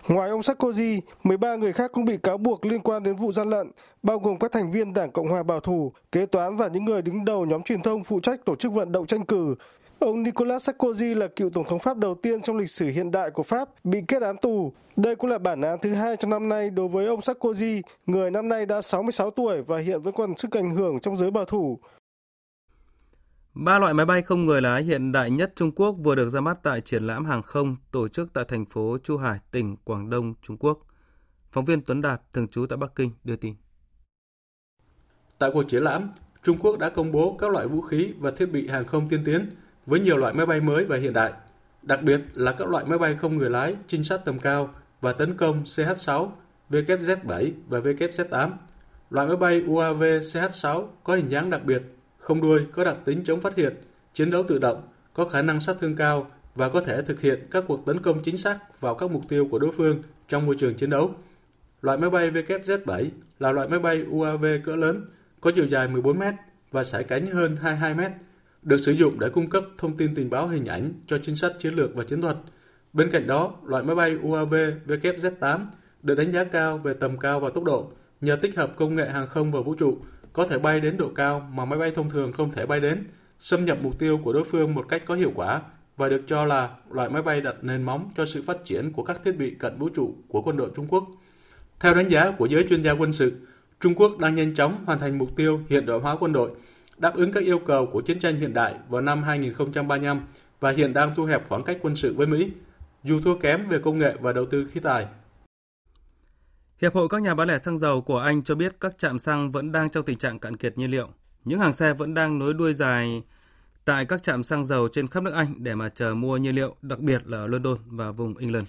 [0.09, 3.51] Ngoài ông Sarkozy, 13 người khác cũng bị cáo buộc liên quan đến vụ gian
[3.51, 3.71] lận,
[4.03, 7.03] bao gồm các thành viên Đảng Cộng hòa Bảo thủ, kế toán và những người
[7.03, 9.55] đứng đầu nhóm truyền thông phụ trách tổ chức vận động tranh cử.
[10.07, 13.31] Ông Nicolas Sarkozy là cựu tổng thống Pháp đầu tiên trong lịch sử hiện đại
[13.31, 14.73] của Pháp bị kết án tù.
[14.97, 18.31] Đây cũng là bản án thứ hai trong năm nay đối với ông Sarkozy, người
[18.31, 21.45] năm nay đã 66 tuổi và hiện vẫn còn sức ảnh hưởng trong giới bảo
[21.45, 21.81] thủ.
[23.55, 26.41] Ba loại máy bay không người lái hiện đại nhất Trung Quốc vừa được ra
[26.41, 30.11] mắt tại triển lãm hàng không tổ chức tại thành phố Chu Hải, tỉnh Quảng
[30.11, 30.79] Đông, Trung Quốc.
[31.51, 33.55] Phóng viên Tuấn Đạt, thường trú tại Bắc Kinh, đưa tin.
[35.39, 36.11] Tại cuộc triển lãm,
[36.43, 39.23] Trung Quốc đã công bố các loại vũ khí và thiết bị hàng không tiên
[39.25, 39.51] tiến
[39.87, 41.33] với nhiều loại máy bay mới và hiện đại,
[41.83, 44.71] đặc biệt là các loại máy bay không người lái, trinh sát tầm cao
[45.01, 46.29] và tấn công CH-6,
[46.71, 48.51] WZ-7 và WZ-8.
[49.11, 51.83] Loại máy bay UAV CH-6 có hình dáng đặc biệt
[52.19, 53.75] không đuôi có đặc tính chống phát hiện,
[54.15, 54.83] chiến đấu tự động,
[55.15, 58.23] có khả năng sát thương cao và có thể thực hiện các cuộc tấn công
[58.23, 61.15] chính xác vào các mục tiêu của đối phương trong môi trường chiến đấu.
[61.83, 63.09] Loại máy bay WZ-7
[63.39, 65.05] là loại máy bay UAV cỡ lớn,
[65.41, 66.23] có chiều dài 14 m
[66.71, 68.13] và sải cánh hơn 22 m,
[68.63, 71.53] được sử dụng để cung cấp thông tin tình báo hình ảnh cho chính sách
[71.59, 72.37] chiến lược và chiến thuật.
[72.93, 74.55] Bên cạnh đó, loại máy bay UAV
[74.87, 75.67] WZ-8
[76.03, 77.91] được đánh giá cao về tầm cao và tốc độ
[78.21, 79.99] nhờ tích hợp công nghệ hàng không và vũ trụ
[80.33, 83.05] có thể bay đến độ cao mà máy bay thông thường không thể bay đến,
[83.41, 85.63] xâm nhập mục tiêu của đối phương một cách có hiệu quả
[85.97, 89.03] và được cho là loại máy bay đặt nền móng cho sự phát triển của
[89.03, 91.05] các thiết bị cận vũ trụ của quân đội Trung Quốc.
[91.81, 93.33] Theo đánh giá của giới chuyên gia quân sự,
[93.81, 96.51] Trung Quốc đang nhanh chóng hoàn thành mục tiêu hiện đại hóa quân đội,
[96.99, 100.21] đáp ứng các yêu cầu của chiến tranh hiện đại vào năm 2035
[100.61, 102.51] và hiện đang thu hẹp khoảng cách quân sự với Mỹ,
[103.05, 105.07] dù thua kém về công nghệ và đầu tư khí tài.
[106.81, 109.51] Hiệp hội các nhà bán lẻ xăng dầu của Anh cho biết các trạm xăng
[109.51, 111.09] vẫn đang trong tình trạng cạn kiệt nhiên liệu.
[111.45, 113.23] Những hàng xe vẫn đang nối đuôi dài
[113.85, 116.77] tại các trạm xăng dầu trên khắp nước Anh để mà chờ mua nhiên liệu,
[116.83, 118.67] đặc biệt là ở London và vùng England.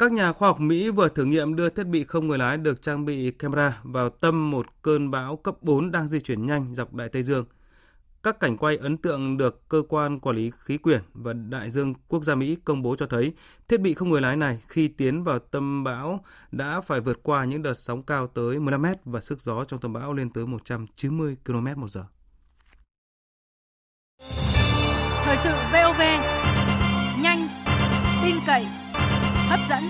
[0.00, 2.82] Các nhà khoa học Mỹ vừa thử nghiệm đưa thiết bị không người lái được
[2.82, 6.94] trang bị camera vào tâm một cơn bão cấp 4 đang di chuyển nhanh dọc
[6.94, 7.44] Đại Tây Dương–
[8.22, 11.94] các cảnh quay ấn tượng được cơ quan quản lý khí quyển và đại dương
[12.08, 13.32] quốc gia Mỹ công bố cho thấy
[13.68, 17.44] thiết bị không người lái này khi tiến vào tâm bão đã phải vượt qua
[17.44, 20.46] những đợt sóng cao tới 15 mét và sức gió trong tâm bão lên tới
[20.46, 22.04] 190 km một giờ.
[25.24, 26.00] Thời sự VOV,
[27.22, 27.48] nhanh,
[28.22, 28.66] tin cậy,
[29.50, 29.82] hấp dẫn.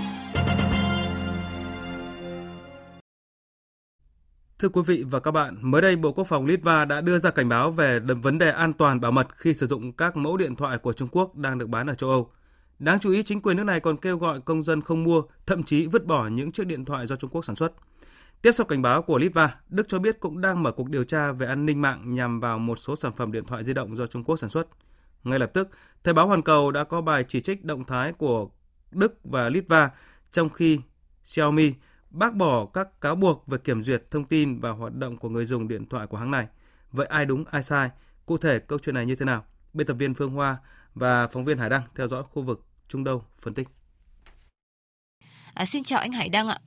[4.59, 7.31] Thưa quý vị và các bạn, mới đây Bộ Quốc phòng Litva đã đưa ra
[7.31, 10.57] cảnh báo về vấn đề an toàn bảo mật khi sử dụng các mẫu điện
[10.57, 12.31] thoại của Trung Quốc đang được bán ở châu Âu.
[12.79, 15.63] Đáng chú ý, chính quyền nước này còn kêu gọi công dân không mua, thậm
[15.63, 17.73] chí vứt bỏ những chiếc điện thoại do Trung Quốc sản xuất.
[18.43, 21.33] Tiếp sau cảnh báo của Litva, Đức cho biết cũng đang mở cuộc điều tra
[21.33, 24.07] về an ninh mạng nhằm vào một số sản phẩm điện thoại di động do
[24.07, 24.67] Trung Quốc sản xuất.
[25.25, 25.69] Ngay lập tức,
[26.05, 28.49] Thời báo Hoàn Cầu đã có bài chỉ trích động thái của
[28.91, 29.91] Đức và Litva
[30.33, 30.81] trong khi
[31.25, 31.73] Xiaomi
[32.11, 35.45] bác bỏ các cáo buộc về kiểm duyệt thông tin và hoạt động của người
[35.45, 36.47] dùng điện thoại của hãng này.
[36.93, 37.91] Vậy ai đúng ai sai?
[38.27, 39.45] Cụ thể câu chuyện này như thế nào?
[39.73, 40.57] Biên tập viên Phương Hoa
[40.95, 43.69] và phóng viên Hải Đăng theo dõi khu vực Trung Đông phân tích.
[45.55, 46.59] À, xin chào anh Hải Đăng ạ.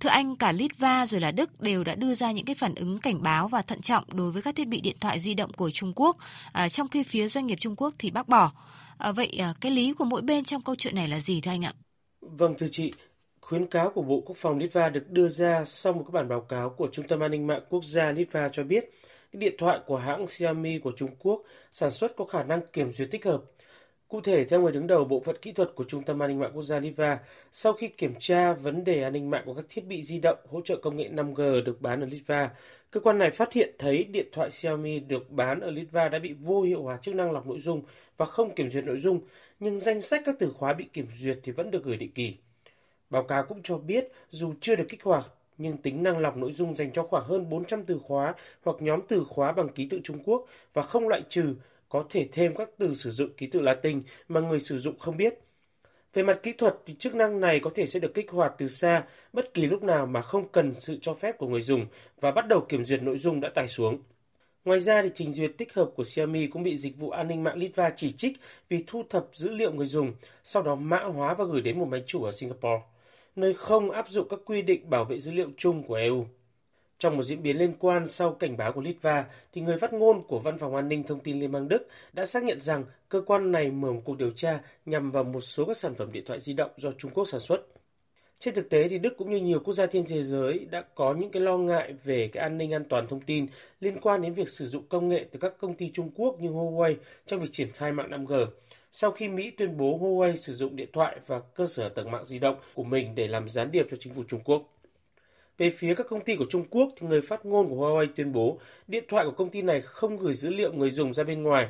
[0.00, 2.98] Thưa anh, cả Litva rồi là Đức đều đã đưa ra những cái phản ứng
[2.98, 5.70] cảnh báo và thận trọng đối với các thiết bị điện thoại di động của
[5.70, 6.16] Trung Quốc,
[6.52, 8.52] à, trong khi phía doanh nghiệp Trung Quốc thì bác bỏ.
[8.98, 11.50] À, vậy à, cái lý của mỗi bên trong câu chuyện này là gì thưa
[11.50, 11.74] anh ạ?
[12.20, 12.92] Vâng thưa chị,
[13.40, 16.40] Khuyến cáo của Bộ Quốc phòng Litva được đưa ra sau một cái bản báo
[16.40, 18.90] cáo của Trung tâm An ninh mạng quốc gia Litva cho biết
[19.32, 21.42] cái điện thoại của hãng Xiaomi của Trung Quốc
[21.72, 23.42] sản xuất có khả năng kiểm duyệt tích hợp.
[24.08, 26.38] Cụ thể, theo người đứng đầu bộ phận kỹ thuật của Trung tâm An ninh
[26.38, 27.18] mạng quốc gia Litva,
[27.52, 30.38] sau khi kiểm tra vấn đề an ninh mạng của các thiết bị di động
[30.50, 32.50] hỗ trợ công nghệ 5G được bán ở Litva,
[32.94, 36.32] cơ quan này phát hiện thấy điện thoại Xiaomi được bán ở Litva đã bị
[36.32, 37.82] vô hiệu hóa chức năng lọc nội dung
[38.16, 39.20] và không kiểm duyệt nội dung,
[39.60, 42.36] nhưng danh sách các từ khóa bị kiểm duyệt thì vẫn được gửi định kỳ.
[43.10, 45.26] Báo cáo cũng cho biết dù chưa được kích hoạt,
[45.58, 48.34] nhưng tính năng lọc nội dung dành cho khoảng hơn 400 từ khóa
[48.64, 51.54] hoặc nhóm từ khóa bằng ký tự Trung Quốc và không loại trừ
[51.88, 55.16] có thể thêm các từ sử dụng ký tự Latin mà người sử dụng không
[55.16, 55.34] biết.
[56.14, 58.68] Về mặt kỹ thuật thì chức năng này có thể sẽ được kích hoạt từ
[58.68, 61.86] xa bất kỳ lúc nào mà không cần sự cho phép của người dùng
[62.20, 63.98] và bắt đầu kiểm duyệt nội dung đã tải xuống.
[64.64, 67.42] Ngoài ra thì trình duyệt tích hợp của Xiaomi cũng bị dịch vụ an ninh
[67.42, 68.36] mạng Litva chỉ trích
[68.68, 71.88] vì thu thập dữ liệu người dùng, sau đó mã hóa và gửi đến một
[71.88, 72.82] máy chủ ở Singapore,
[73.36, 76.26] nơi không áp dụng các quy định bảo vệ dữ liệu chung của EU.
[77.04, 80.22] Trong một diễn biến liên quan sau cảnh báo của Litva, thì người phát ngôn
[80.26, 83.20] của Văn phòng An ninh Thông tin Liên bang Đức đã xác nhận rằng cơ
[83.20, 86.24] quan này mở một cuộc điều tra nhằm vào một số các sản phẩm điện
[86.26, 87.66] thoại di động do Trung Quốc sản xuất.
[88.40, 91.14] Trên thực tế thì Đức cũng như nhiều quốc gia trên thế giới đã có
[91.14, 93.46] những cái lo ngại về cái an ninh an toàn thông tin
[93.80, 96.48] liên quan đến việc sử dụng công nghệ từ các công ty Trung Quốc như
[96.48, 96.94] Huawei
[97.26, 98.46] trong việc triển khai mạng 5G.
[98.90, 102.24] Sau khi Mỹ tuyên bố Huawei sử dụng điện thoại và cơ sở tầng mạng
[102.24, 104.73] di động của mình để làm gián điệp cho chính phủ Trung Quốc.
[105.58, 108.32] Về phía các công ty của Trung Quốc thì người phát ngôn của Huawei tuyên
[108.32, 111.42] bố điện thoại của công ty này không gửi dữ liệu người dùng ra bên
[111.42, 111.68] ngoài.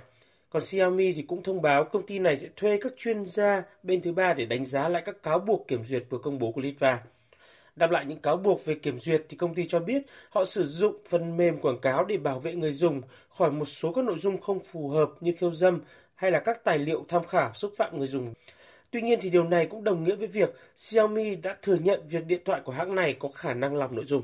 [0.50, 4.02] Còn Xiaomi thì cũng thông báo công ty này sẽ thuê các chuyên gia bên
[4.02, 6.60] thứ ba để đánh giá lại các cáo buộc kiểm duyệt vừa công bố của
[6.60, 7.02] Litva.
[7.76, 10.64] Đáp lại những cáo buộc về kiểm duyệt thì công ty cho biết họ sử
[10.64, 14.18] dụng phần mềm quảng cáo để bảo vệ người dùng khỏi một số các nội
[14.18, 15.80] dung không phù hợp như khiêu dâm
[16.14, 18.34] hay là các tài liệu tham khảo xúc phạm người dùng.
[18.94, 22.26] Tuy nhiên thì điều này cũng đồng nghĩa với việc Xiaomi đã thừa nhận việc
[22.26, 24.22] điện thoại của hãng này có khả năng lọc nội dung.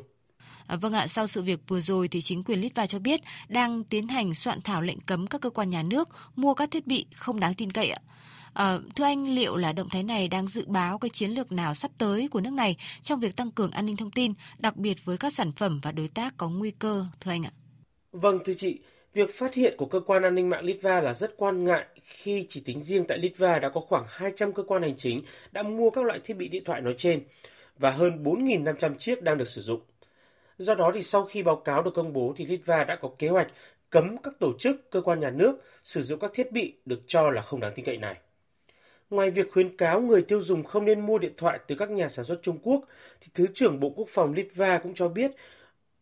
[0.66, 3.84] À, vâng ạ, sau sự việc vừa rồi thì chính quyền Litva cho biết đang
[3.84, 7.06] tiến hành soạn thảo lệnh cấm các cơ quan nhà nước mua các thiết bị
[7.14, 8.00] không đáng tin cậy ạ.
[8.54, 11.74] À, thưa anh, liệu là động thái này đang dự báo cái chiến lược nào
[11.74, 15.04] sắp tới của nước này trong việc tăng cường an ninh thông tin, đặc biệt
[15.04, 17.52] với các sản phẩm và đối tác có nguy cơ, thưa anh ạ?
[18.12, 18.80] Vâng, thưa chị,
[19.14, 22.46] việc phát hiện của cơ quan an ninh mạng Litva là rất quan ngại khi
[22.48, 25.90] chỉ tính riêng tại Litva đã có khoảng 200 cơ quan hành chính đã mua
[25.90, 27.22] các loại thiết bị điện thoại nói trên
[27.78, 29.80] và hơn 4.500 chiếc đang được sử dụng.
[30.58, 33.28] Do đó thì sau khi báo cáo được công bố thì Litva đã có kế
[33.28, 33.48] hoạch
[33.90, 37.30] cấm các tổ chức, cơ quan nhà nước sử dụng các thiết bị được cho
[37.30, 38.16] là không đáng tin cậy này.
[39.10, 42.08] Ngoài việc khuyến cáo người tiêu dùng không nên mua điện thoại từ các nhà
[42.08, 42.84] sản xuất Trung Quốc,
[43.20, 45.30] thì Thứ trưởng Bộ Quốc phòng Litva cũng cho biết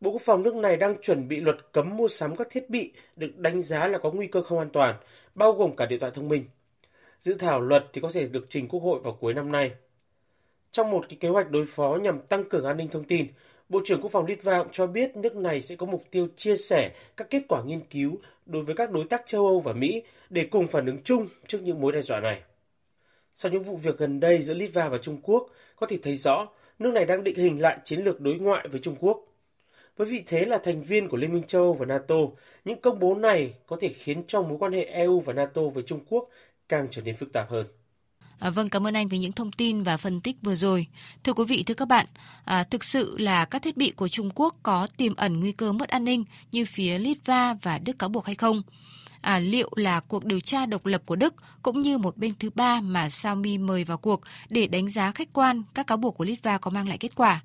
[0.01, 2.93] Bộ Quốc phòng nước này đang chuẩn bị luật cấm mua sắm các thiết bị
[3.17, 4.95] được đánh giá là có nguy cơ không an toàn,
[5.39, 6.45] bao gồm cả điện thoại thông minh.
[7.21, 9.71] Dự thảo luật thì có thể được trình Quốc hội vào cuối năm nay.
[10.71, 13.27] Trong một cái kế hoạch đối phó nhằm tăng cường an ninh thông tin,
[13.69, 16.57] Bộ trưởng Quốc phòng Litva cũng cho biết nước này sẽ có mục tiêu chia
[16.57, 20.03] sẻ các kết quả nghiên cứu đối với các đối tác châu Âu và Mỹ
[20.31, 22.43] để cùng phản ứng chung trước những mối đe dọa này.
[23.35, 26.49] Sau những vụ việc gần đây giữa Litva và Trung Quốc, có thể thấy rõ
[26.79, 29.28] nước này đang định hình lại chiến lược đối ngoại với Trung Quốc.
[29.99, 32.15] Với vị thế là thành viên của Liên minh châu Âu và NATO,
[32.65, 35.83] những công bố này có thể khiến cho mối quan hệ EU và NATO với
[35.87, 36.29] Trung Quốc
[36.69, 37.67] càng trở nên phức tạp hơn.
[38.39, 40.87] À, vâng, cảm ơn anh với những thông tin và phân tích vừa rồi.
[41.25, 42.07] Thưa quý vị, thưa các bạn,
[42.45, 45.73] à, thực sự là các thiết bị của Trung Quốc có tiềm ẩn nguy cơ
[45.73, 48.63] mất an ninh như phía Litva và Đức cáo buộc hay không?
[49.21, 52.51] À, liệu là cuộc điều tra độc lập của Đức cũng như một bên thứ
[52.55, 56.25] ba mà Xiaomi mời vào cuộc để đánh giá khách quan các cáo buộc của
[56.25, 57.43] Litva có mang lại kết quả?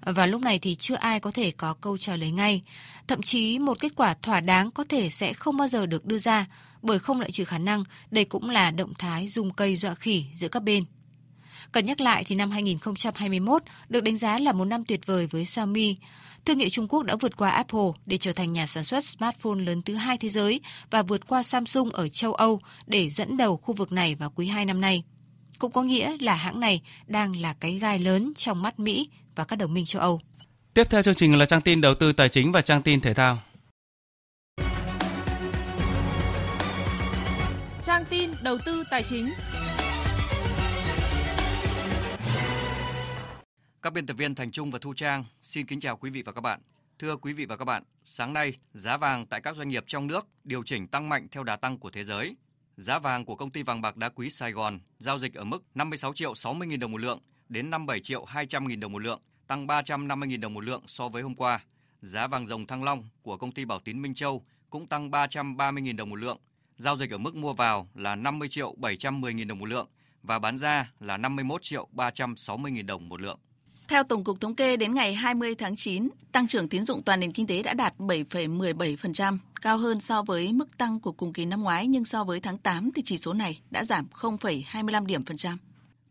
[0.00, 2.62] Và lúc này thì chưa ai có thể có câu trả lời ngay.
[3.08, 6.18] Thậm chí một kết quả thỏa đáng có thể sẽ không bao giờ được đưa
[6.18, 6.46] ra,
[6.82, 10.24] bởi không loại trừ khả năng đây cũng là động thái dùng cây dọa khỉ
[10.32, 10.84] giữa các bên.
[11.72, 15.44] Cần nhắc lại thì năm 2021 được đánh giá là một năm tuyệt vời với
[15.44, 15.96] Xiaomi.
[16.44, 19.60] Thương hiệu Trung Quốc đã vượt qua Apple để trở thành nhà sản xuất smartphone
[19.60, 23.56] lớn thứ hai thế giới và vượt qua Samsung ở châu Âu để dẫn đầu
[23.56, 25.04] khu vực này vào quý 2 năm nay.
[25.58, 29.44] Cũng có nghĩa là hãng này đang là cái gai lớn trong mắt Mỹ và
[29.44, 30.20] các đồng minh châu Âu.
[30.74, 33.14] Tiếp theo chương trình là trang tin đầu tư tài chính và trang tin thể
[33.14, 33.38] thao.
[37.84, 39.28] Trang tin đầu tư tài chính.
[43.82, 46.32] Các biên tập viên Thành Trung và Thu Trang xin kính chào quý vị và
[46.32, 46.60] các bạn.
[46.98, 50.06] Thưa quý vị và các bạn, sáng nay giá vàng tại các doanh nghiệp trong
[50.06, 52.36] nước điều chỉnh tăng mạnh theo đà tăng của thế giới.
[52.76, 55.62] Giá vàng của công ty vàng bạc đá quý Sài Gòn giao dịch ở mức
[55.74, 59.20] 56 triệu 60 nghìn đồng một lượng đến 57 triệu 200 nghìn đồng một lượng,
[59.46, 61.60] tăng 350 nghìn đồng một lượng so với hôm qua.
[62.00, 65.82] Giá vàng dòng Thăng Long của công ty Bảo Tín Minh Châu cũng tăng 330
[65.82, 66.38] nghìn đồng một lượng,
[66.78, 69.88] giao dịch ở mức mua vào là 50 triệu 710 nghìn đồng một lượng
[70.22, 73.38] và bán ra là 51 triệu 360 nghìn đồng một lượng.
[73.88, 77.20] Theo Tổng cục Thống kê, đến ngày 20 tháng 9, tăng trưởng tín dụng toàn
[77.20, 81.44] nền kinh tế đã đạt 7,17%, cao hơn so với mức tăng của cùng kỳ
[81.44, 85.22] năm ngoái, nhưng so với tháng 8 thì chỉ số này đã giảm 0,25 điểm
[85.22, 85.58] phần trăm.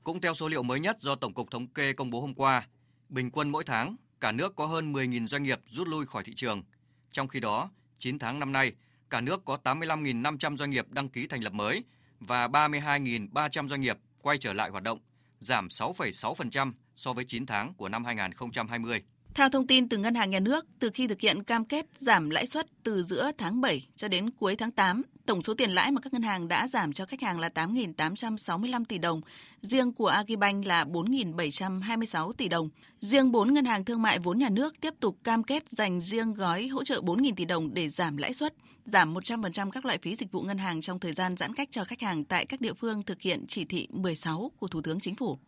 [0.06, 2.68] Cũng theo số liệu mới nhất do Tổng cục Thống kê công bố hôm qua,
[3.10, 6.34] bình quân mỗi tháng, cả nước có hơn 10.000 doanh nghiệp rút lui khỏi thị
[6.36, 6.64] trường.
[7.12, 8.72] Trong khi đó, 9 tháng năm nay,
[9.10, 11.84] cả nước có 85.500 doanh nghiệp đăng ký thành lập mới
[12.20, 15.00] và 32.300 doanh nghiệp quay trở lại hoạt động,
[15.40, 19.04] giảm 6,6% so với 9 tháng của năm 2020.
[19.36, 22.30] Theo thông tin từ Ngân hàng Nhà nước, từ khi thực hiện cam kết giảm
[22.30, 25.92] lãi suất từ giữa tháng 7 cho đến cuối tháng 8, tổng số tiền lãi
[25.92, 29.22] mà các ngân hàng đã giảm cho khách hàng là 8.865 tỷ đồng,
[29.62, 32.70] riêng của Agribank là 4.726 tỷ đồng.
[33.00, 36.34] Riêng 4 ngân hàng thương mại vốn nhà nước tiếp tục cam kết dành riêng
[36.34, 38.54] gói hỗ trợ 4.000 tỷ đồng để giảm lãi suất,
[38.86, 41.84] giảm 100% các loại phí dịch vụ ngân hàng trong thời gian giãn cách cho
[41.84, 45.16] khách hàng tại các địa phương thực hiện chỉ thị 16 của Thủ tướng Chính
[45.16, 45.40] phủ.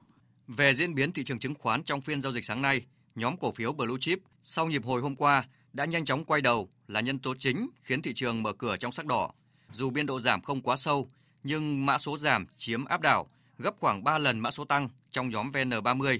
[0.48, 2.82] Về diễn biến thị trường chứng khoán trong phiên giao dịch sáng nay,
[3.18, 5.44] nhóm cổ phiếu Blue Chip sau nhịp hồi hôm qua
[5.74, 8.92] đã nhanh chóng quay đầu là nhân tố chính khiến thị trường mở cửa trong
[8.92, 9.32] sắc đỏ.
[9.72, 11.08] Dù biên độ giảm không quá sâu,
[11.44, 15.30] nhưng mã số giảm chiếm áp đảo gấp khoảng 3 lần mã số tăng trong
[15.30, 16.20] nhóm VN30.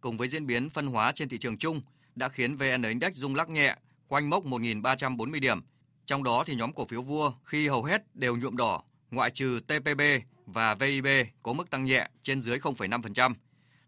[0.00, 1.80] Cùng với diễn biến phân hóa trên thị trường chung
[2.14, 3.76] đã khiến VN Index rung lắc nhẹ
[4.08, 5.60] quanh mốc 1.340 điểm.
[6.06, 9.60] Trong đó thì nhóm cổ phiếu vua khi hầu hết đều nhuộm đỏ, ngoại trừ
[9.66, 10.00] TPB
[10.46, 11.06] và VIB
[11.42, 13.34] có mức tăng nhẹ trên dưới 0,5%.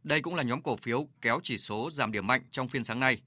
[0.04, 3.00] Đây cũng là nhóm cổ phiếu kéo chỉ số giảm điểm mạnh trong phiên sáng
[3.00, 3.20] nay.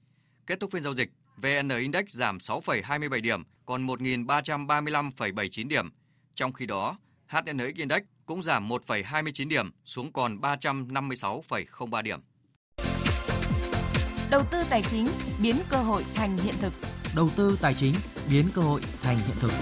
[0.46, 5.90] Kết thúc phiên giao dịch, VN Index giảm 6,27 điểm, còn 1.335,79 điểm.
[6.34, 6.98] Trong khi đó,
[7.28, 12.20] HNX Index cũng giảm 1,29 điểm xuống còn 356,03 điểm.
[14.30, 15.06] Đầu tư tài chính
[15.42, 16.72] biến cơ hội thành hiện thực.
[17.16, 17.94] Đầu tư tài chính
[18.30, 19.52] biến cơ hội thành hiện thực.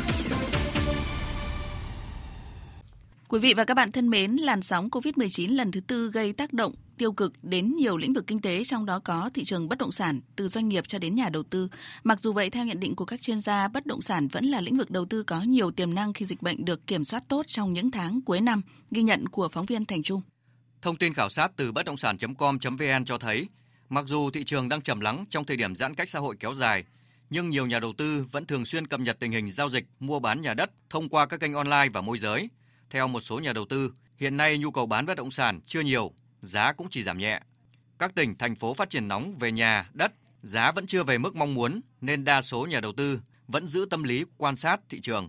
[3.32, 6.52] Quý vị và các bạn thân mến, làn sóng COVID-19 lần thứ tư gây tác
[6.52, 9.78] động tiêu cực đến nhiều lĩnh vực kinh tế trong đó có thị trường bất
[9.78, 11.68] động sản từ doanh nghiệp cho đến nhà đầu tư.
[12.04, 14.60] Mặc dù vậy theo nhận định của các chuyên gia, bất động sản vẫn là
[14.60, 17.46] lĩnh vực đầu tư có nhiều tiềm năng khi dịch bệnh được kiểm soát tốt
[17.46, 20.22] trong những tháng cuối năm, ghi nhận của phóng viên Thành Trung.
[20.82, 23.48] Thông tin khảo sát từ bất động sản.com.vn cho thấy,
[23.88, 26.54] mặc dù thị trường đang trầm lắng trong thời điểm giãn cách xã hội kéo
[26.54, 26.84] dài,
[27.30, 30.18] nhưng nhiều nhà đầu tư vẫn thường xuyên cập nhật tình hình giao dịch mua
[30.18, 32.48] bán nhà đất thông qua các kênh online và môi giới.
[32.92, 35.80] Theo một số nhà đầu tư, hiện nay nhu cầu bán bất động sản chưa
[35.80, 36.12] nhiều
[36.42, 37.40] giá cũng chỉ giảm nhẹ.
[37.98, 40.12] Các tỉnh, thành phố phát triển nóng về nhà, đất,
[40.42, 43.86] giá vẫn chưa về mức mong muốn nên đa số nhà đầu tư vẫn giữ
[43.90, 45.28] tâm lý quan sát thị trường.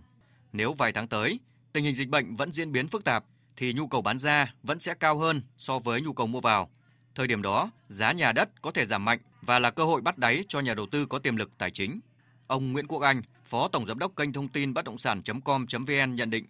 [0.52, 1.40] Nếu vài tháng tới,
[1.72, 3.24] tình hình dịch bệnh vẫn diễn biến phức tạp
[3.56, 6.70] thì nhu cầu bán ra vẫn sẽ cao hơn so với nhu cầu mua vào.
[7.14, 10.18] Thời điểm đó, giá nhà đất có thể giảm mạnh và là cơ hội bắt
[10.18, 12.00] đáy cho nhà đầu tư có tiềm lực tài chính.
[12.46, 16.30] Ông Nguyễn Quốc Anh, Phó Tổng Giám đốc kênh thông tin bất động sản.com.vn nhận
[16.30, 16.44] định.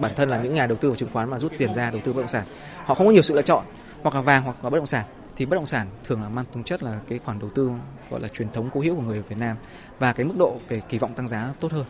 [0.00, 2.00] Bản thân là những nhà đầu tư vào chứng khoán mà rút tiền ra đầu
[2.04, 2.46] tư bất động sản,
[2.84, 3.64] họ không có nhiều sự lựa chọn
[4.02, 6.44] hoặc là vàng hoặc là bất động sản thì bất động sản thường là mang
[6.52, 7.70] tính chất là cái khoản đầu tư
[8.10, 9.56] gọi là truyền thống cố hữu của người Việt Nam
[9.98, 11.84] và cái mức độ về kỳ vọng tăng giá tốt hơn.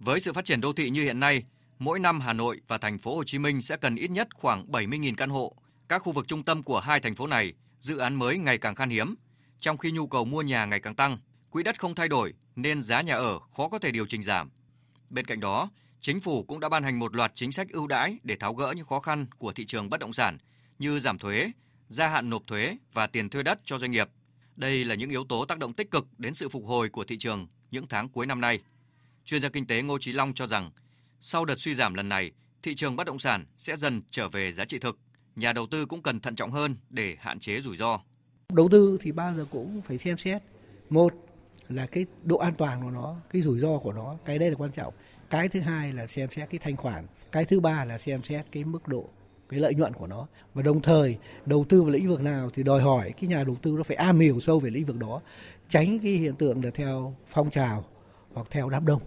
[0.00, 1.42] Với sự phát triển đô thị như hiện nay,
[1.78, 4.66] mỗi năm Hà Nội và thành phố Hồ Chí Minh sẽ cần ít nhất khoảng
[4.66, 5.52] 70.000 căn hộ.
[5.88, 8.74] Các khu vực trung tâm của hai thành phố này, dự án mới ngày càng
[8.74, 9.14] khan hiếm,
[9.60, 11.18] trong khi nhu cầu mua nhà ngày càng tăng,
[11.50, 14.50] quỹ đất không thay đổi nên giá nhà ở khó có thể điều chỉnh giảm.
[15.10, 15.70] Bên cạnh đó,
[16.04, 18.72] chính phủ cũng đã ban hành một loạt chính sách ưu đãi để tháo gỡ
[18.76, 20.38] những khó khăn của thị trường bất động sản
[20.78, 21.50] như giảm thuế,
[21.88, 24.08] gia hạn nộp thuế và tiền thuê đất cho doanh nghiệp.
[24.56, 27.18] Đây là những yếu tố tác động tích cực đến sự phục hồi của thị
[27.18, 28.58] trường những tháng cuối năm nay.
[29.24, 30.70] Chuyên gia kinh tế Ngô Chí Long cho rằng,
[31.20, 32.32] sau đợt suy giảm lần này,
[32.62, 34.98] thị trường bất động sản sẽ dần trở về giá trị thực.
[35.36, 38.00] Nhà đầu tư cũng cần thận trọng hơn để hạn chế rủi ro.
[38.52, 40.42] Đầu tư thì bao giờ cũng phải xem xét.
[40.90, 41.12] Một
[41.68, 44.56] là cái độ an toàn của nó, cái rủi ro của nó, cái đây là
[44.56, 44.94] quan trọng.
[45.34, 47.06] Cái thứ hai là xem xét cái thanh khoản.
[47.32, 49.04] Cái thứ ba là xem xét cái mức độ,
[49.48, 52.62] cái lợi nhuận của nó và đồng thời, đầu tư vào lĩnh vực nào thì
[52.62, 55.20] đòi hỏi cái nhà đầu tư nó phải am hiểu sâu về lĩnh vực đó,
[55.68, 57.84] tránh cái hiện tượng là theo phong trào
[58.34, 59.00] hoặc theo đám đông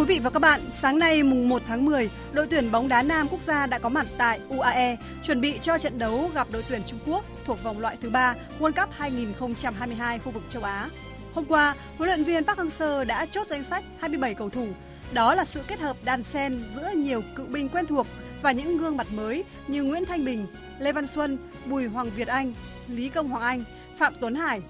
[0.00, 3.02] quý vị và các bạn, sáng nay mùng 1 tháng 10, đội tuyển bóng đá
[3.02, 6.64] nam quốc gia đã có mặt tại UAE chuẩn bị cho trận đấu gặp đội
[6.68, 10.88] tuyển Trung Quốc thuộc vòng loại thứ 3 World Cup 2022 khu vực châu Á.
[11.34, 14.66] Hôm qua, huấn luyện viên Park Hang-seo đã chốt danh sách 27 cầu thủ.
[15.12, 18.06] Đó là sự kết hợp đan xen giữa nhiều cựu binh quen thuộc
[18.42, 20.46] và những gương mặt mới như Nguyễn Thanh Bình,
[20.78, 22.52] Lê Văn Xuân, Bùi Hoàng Việt Anh,
[22.88, 23.64] Lý Công Hoàng Anh,
[23.98, 24.60] Phạm Tuấn Hải.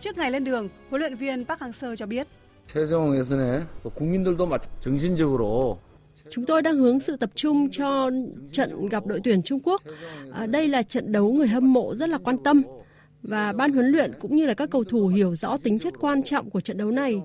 [0.00, 2.26] Trước ngày lên đường, huấn luyện viên Park Hang-seo cho biết.
[6.30, 8.10] Chúng tôi đang hướng sự tập trung cho
[8.52, 9.82] trận gặp đội tuyển Trung Quốc.
[10.32, 12.62] À, đây là trận đấu người hâm mộ rất là quan tâm
[13.22, 16.22] và ban huấn luyện cũng như là các cầu thủ hiểu rõ tính chất quan
[16.22, 17.22] trọng của trận đấu này.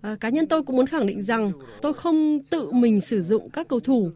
[0.00, 1.52] À, cá nhân tôi cũng muốn khẳng định rằng
[1.82, 4.10] tôi không tự mình sử dụng các cầu thủ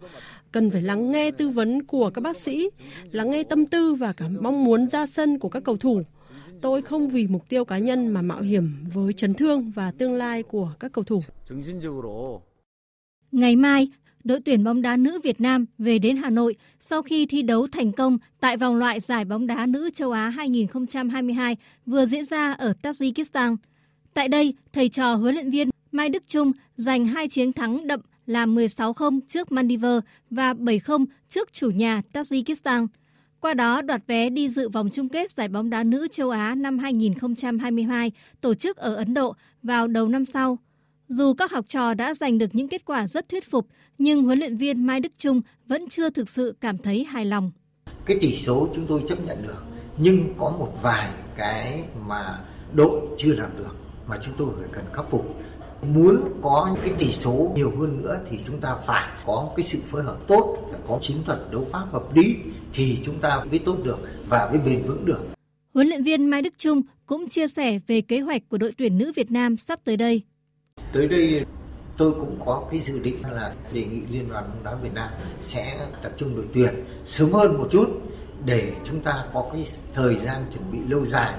[0.53, 2.71] cần phải lắng nghe tư vấn của các bác sĩ,
[3.11, 6.03] lắng nghe tâm tư và cả mong muốn ra sân của các cầu thủ.
[6.61, 10.15] Tôi không vì mục tiêu cá nhân mà mạo hiểm với chấn thương và tương
[10.15, 11.23] lai của các cầu thủ.
[13.33, 13.89] Ngày mai,
[14.25, 17.69] đội tuyển bóng đá nữ Việt Nam về đến Hà Nội sau khi thi đấu
[17.73, 22.53] thành công tại vòng loại giải bóng đá nữ châu Á 2022 vừa diễn ra
[22.53, 23.57] ở Tajikistan.
[24.15, 28.01] Tại đây, thầy trò huấn luyện viên Mai Đức Trung giành hai chiến thắng đậm
[28.27, 32.87] là 16-0 trước Maldives và 7-0 trước chủ nhà Tajikistan.
[33.45, 36.55] Qua đó đoạt vé đi dự vòng chung kết giải bóng đá nữ châu Á
[36.55, 40.59] năm 2022 tổ chức ở Ấn Độ vào đầu năm sau.
[41.09, 43.66] Dù các học trò đã giành được những kết quả rất thuyết phục,
[43.99, 47.51] nhưng huấn luyện viên Mai Đức Trung vẫn chưa thực sự cảm thấy hài lòng.
[48.07, 49.62] Cái tỷ số chúng tôi chấp nhận được,
[49.99, 52.40] nhưng có một vài cái mà
[52.72, 53.76] đội chưa làm được
[54.07, 55.36] mà chúng tôi phải cần khắc phục.
[55.82, 59.78] Muốn có cái tỷ số nhiều hơn nữa thì chúng ta phải có cái sự
[59.90, 62.36] phối hợp tốt, phải có chiến thuật đấu pháp hợp lý
[62.75, 63.99] thì chúng ta mới tốt được
[64.29, 65.20] và mới bền vững được.
[65.75, 68.99] Huấn luyện viên Mai Đức Trung cũng chia sẻ về kế hoạch của đội tuyển
[68.99, 70.22] nữ Việt Nam sắp tới đây.
[70.93, 71.45] Tới đây
[71.97, 75.09] tôi cũng có cái dự định là đề nghị Liên đoàn bóng đá Việt Nam
[75.43, 77.87] sẽ tập trung đội tuyển sớm hơn một chút
[78.45, 81.39] để chúng ta có cái thời gian chuẩn bị lâu dài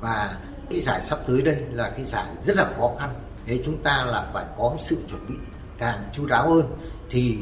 [0.00, 0.38] và
[0.70, 3.10] cái giải sắp tới đây là cái giải rất là khó khăn
[3.46, 5.34] thế chúng ta là phải có sự chuẩn bị
[5.78, 6.66] càng chu đáo hơn
[7.10, 7.36] thì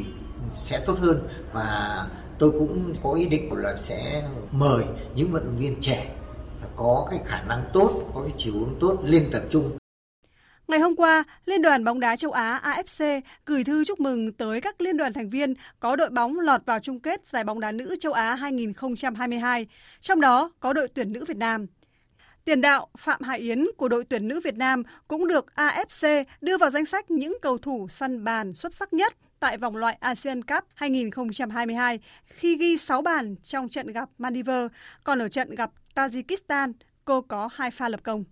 [0.53, 2.07] sẽ tốt hơn và
[2.43, 4.23] tôi cũng có ý định là sẽ
[4.53, 4.85] mời
[5.15, 6.15] những vận động viên trẻ
[6.77, 9.77] có cái khả năng tốt, có cái chiều hướng tốt lên tập trung
[10.69, 14.61] Ngày hôm qua, Liên đoàn bóng đá châu Á AFC gửi thư chúc mừng tới
[14.61, 17.73] các liên đoàn thành viên có đội bóng lọt vào chung kết giải bóng đá
[17.73, 19.67] nữ châu Á 2022,
[20.01, 21.67] trong đó có đội tuyển nữ Việt Nam.
[22.45, 26.59] Tiền đạo Phạm Hải Yến của đội tuyển nữ Việt Nam cũng được AFC đưa
[26.59, 29.13] vào danh sách những cầu thủ săn bàn xuất sắc nhất
[29.43, 34.71] tại vòng loại ASEAN Cup 2022 khi ghi 6 bàn trong trận gặp Maldives,
[35.05, 36.73] còn ở trận gặp Tajikistan,
[37.05, 38.25] cô có hai pha lập công.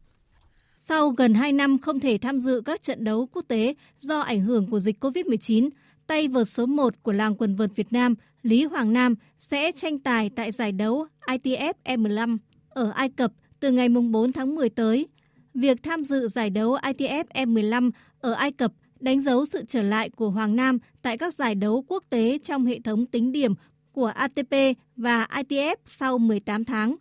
[0.78, 4.40] Sau gần 2 năm không thể tham dự các trận đấu quốc tế do ảnh
[4.40, 5.68] hưởng của dịch COVID-19,
[6.06, 9.98] tay vợt số 1 của làng quần vợt Việt Nam, Lý Hoàng Nam sẽ tranh
[9.98, 12.38] tài tại giải đấu ITF M15
[12.68, 15.08] ở Ai Cập từ ngày 4 tháng 10 tới.
[15.54, 17.90] Việc tham dự giải đấu ITF M15
[18.20, 21.84] ở Ai Cập đánh dấu sự trở lại của Hoàng Nam tại các giải đấu
[21.88, 23.54] quốc tế trong hệ thống tính điểm
[23.92, 24.54] của ATP
[24.96, 26.96] và ITF sau 18 tháng.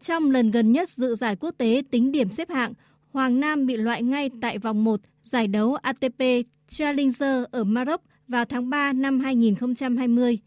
[0.00, 2.72] Trong lần gần nhất dự giải quốc tế tính điểm xếp hạng,
[3.12, 6.22] Hoàng Nam bị loại ngay tại vòng 1 giải đấu ATP
[6.68, 10.38] Challenger ở Maroc vào tháng 3 năm 2020.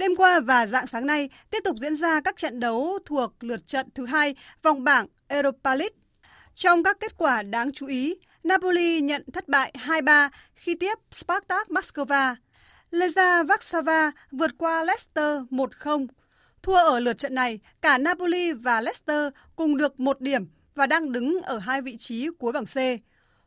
[0.00, 3.66] Đêm qua và dạng sáng nay tiếp tục diễn ra các trận đấu thuộc lượt
[3.66, 5.96] trận thứ hai vòng bảng Europa League.
[6.54, 11.68] Trong các kết quả đáng chú ý, Napoli nhận thất bại 2-3 khi tiếp Spartak
[11.68, 12.34] Moscow.
[12.90, 16.06] Leza Varsava vượt qua Leicester 1-0
[16.62, 21.12] Thua ở lượt trận này, cả Napoli và Leicester cùng được một điểm và đang
[21.12, 22.76] đứng ở hai vị trí cuối bảng C.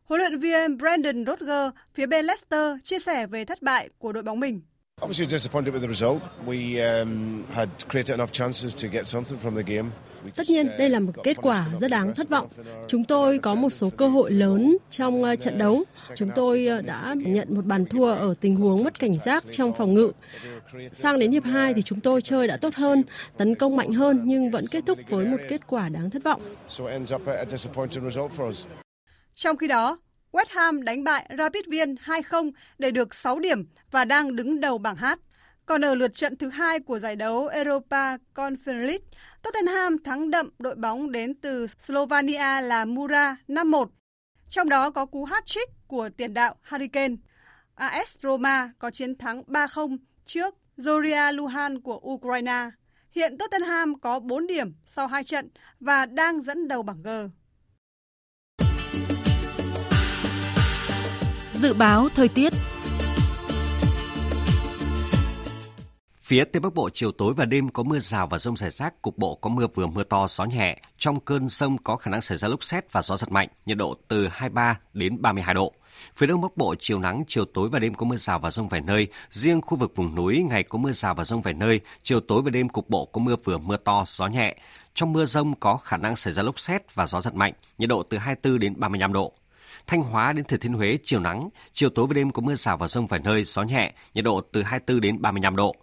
[0.03, 4.23] Huấn luyện viên Brandon Rodger phía bên Leicester chia sẻ về thất bại của đội
[4.23, 4.61] bóng mình.
[5.03, 6.21] Obviously disappointed with the result.
[6.45, 9.91] We um, had created enough chances to get something from the game.
[10.35, 12.47] Tất nhiên, đây là một kết quả rất đáng thất vọng.
[12.87, 15.83] Chúng tôi có một số cơ hội lớn trong uh, trận đấu.
[16.15, 19.73] Chúng tôi uh, đã nhận một bàn thua ở tình huống mất cảnh giác trong
[19.73, 20.11] phòng ngự.
[20.91, 23.03] Sang đến hiệp 2 thì chúng tôi chơi đã tốt hơn,
[23.37, 26.41] tấn công mạnh hơn nhưng vẫn kết thúc với một kết quả đáng thất vọng.
[29.35, 29.97] Trong khi đó,
[30.34, 34.77] West Ham đánh bại Rapid Viên 2-0 để được 6 điểm và đang đứng đầu
[34.77, 35.05] bảng H.
[35.65, 39.05] Còn ở lượt trận thứ hai của giải đấu Europa Conference League,
[39.41, 43.86] Tottenham thắng đậm đội bóng đến từ Slovenia là Mura 5-1.
[44.49, 47.15] Trong đó có cú hat-trick của tiền đạo Harry Kane.
[47.75, 52.69] AS Roma có chiến thắng 3-0 trước Zoria Luhan của Ukraine.
[53.11, 57.09] Hiện Tottenham có 4 điểm sau 2 trận và đang dẫn đầu bảng G.
[61.64, 62.53] Dự báo thời tiết
[66.22, 69.01] Phía Tây Bắc Bộ chiều tối và đêm có mưa rào và rông rải rác,
[69.01, 70.82] cục bộ có mưa vừa mưa to, gió nhẹ.
[70.97, 73.78] Trong cơn rông có khả năng xảy ra lốc xét và gió giật mạnh, nhiệt
[73.78, 75.74] độ từ 23 đến 32 độ.
[76.16, 78.70] Phía Đông Bắc Bộ chiều nắng, chiều tối và đêm có mưa rào và rông
[78.70, 79.07] vài nơi.
[79.32, 82.41] Riêng khu vực vùng núi ngày có mưa rào và rông vài nơi, chiều tối
[82.41, 84.55] và đêm cục bộ có mưa vừa mưa to, gió nhẹ.
[84.93, 87.89] Trong mưa rông có khả năng xảy ra lốc xét và gió giật mạnh, nhiệt
[87.89, 89.34] độ từ 24 đến 35 độ.
[89.88, 92.77] Thanh Hóa đến Thừa Thiên Huế chiều nắng, chiều tối và đêm có mưa rào
[92.77, 95.75] và rông vài nơi, gió nhẹ, nhiệt độ từ 24 đến 35 độ.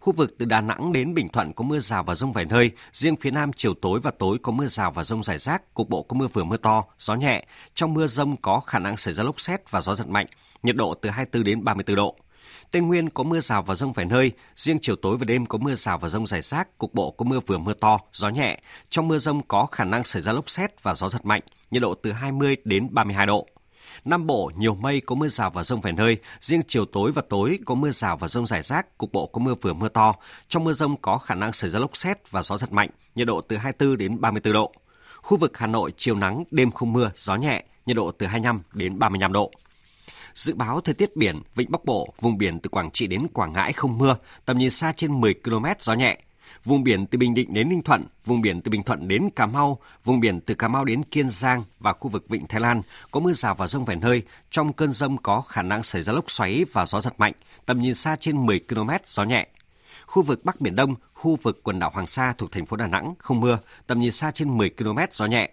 [0.00, 2.70] Khu vực từ Đà Nẵng đến Bình Thuận có mưa rào và rông vài nơi,
[2.92, 5.88] riêng phía Nam chiều tối và tối có mưa rào và rông rải rác, cục
[5.88, 7.46] bộ có mưa vừa mưa to, gió nhẹ.
[7.74, 10.26] Trong mưa rông có khả năng xảy ra lốc xét và gió giật mạnh,
[10.62, 12.16] nhiệt độ từ 24 đến 34 độ.
[12.70, 15.58] Tây Nguyên có mưa rào và rông vài nơi, riêng chiều tối và đêm có
[15.58, 18.60] mưa rào và rông rải rác, cục bộ có mưa vừa mưa to, gió nhẹ.
[18.90, 21.82] Trong mưa rông có khả năng xảy ra lốc xét và gió giật mạnh, nhiệt
[21.82, 23.46] độ từ 20 đến 32 độ.
[24.04, 27.22] Nam Bộ nhiều mây có mưa rào và rông vài nơi, riêng chiều tối và
[27.28, 30.14] tối có mưa rào và rông rải rác, cục bộ có mưa vừa mưa to.
[30.48, 33.26] Trong mưa rông có khả năng xảy ra lốc xét và gió giật mạnh, nhiệt
[33.26, 34.72] độ từ 24 đến 34 độ.
[35.22, 38.62] Khu vực Hà Nội chiều nắng, đêm không mưa, gió nhẹ, nhiệt độ từ 25
[38.72, 39.50] đến 35 độ.
[40.34, 43.52] Dự báo thời tiết biển, vịnh Bắc Bộ, vùng biển từ Quảng Trị đến Quảng
[43.52, 46.18] Ngãi không mưa, tầm nhìn xa trên 10 km, gió nhẹ.
[46.64, 49.46] Vùng biển từ Bình Định đến Ninh Thuận, vùng biển từ Bình Thuận đến Cà
[49.46, 52.82] Mau, vùng biển từ Cà Mau đến Kiên Giang và khu vực Vịnh Thái Lan
[53.10, 54.22] có mưa rào và rông vài nơi.
[54.50, 57.32] Trong cơn rông có khả năng xảy ra lốc xoáy và gió giật mạnh,
[57.66, 59.46] tầm nhìn xa trên 10 km, gió nhẹ.
[60.06, 62.86] Khu vực Bắc Biển Đông, khu vực quần đảo Hoàng Sa thuộc thành phố Đà
[62.86, 65.50] Nẵng không mưa, tầm nhìn xa trên 10 km, gió nhẹ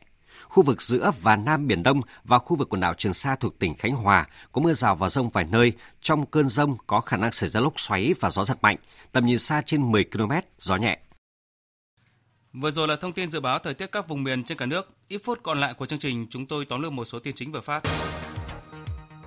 [0.52, 3.60] khu vực giữa và Nam Biển Đông và khu vực quần đảo Trường Sa thuộc
[3.60, 5.74] tỉnh Khánh Hòa có mưa rào và rông vài nơi.
[6.02, 8.76] Trong cơn rông có khả năng xảy ra lốc xoáy và gió giật mạnh,
[9.12, 11.00] tầm nhìn xa trên 10 km, gió nhẹ.
[12.54, 14.90] Vừa rồi là thông tin dự báo thời tiết các vùng miền trên cả nước.
[15.08, 17.52] Ít phút còn lại của chương trình, chúng tôi tóm lược một số tin chính
[17.52, 17.84] vừa phát.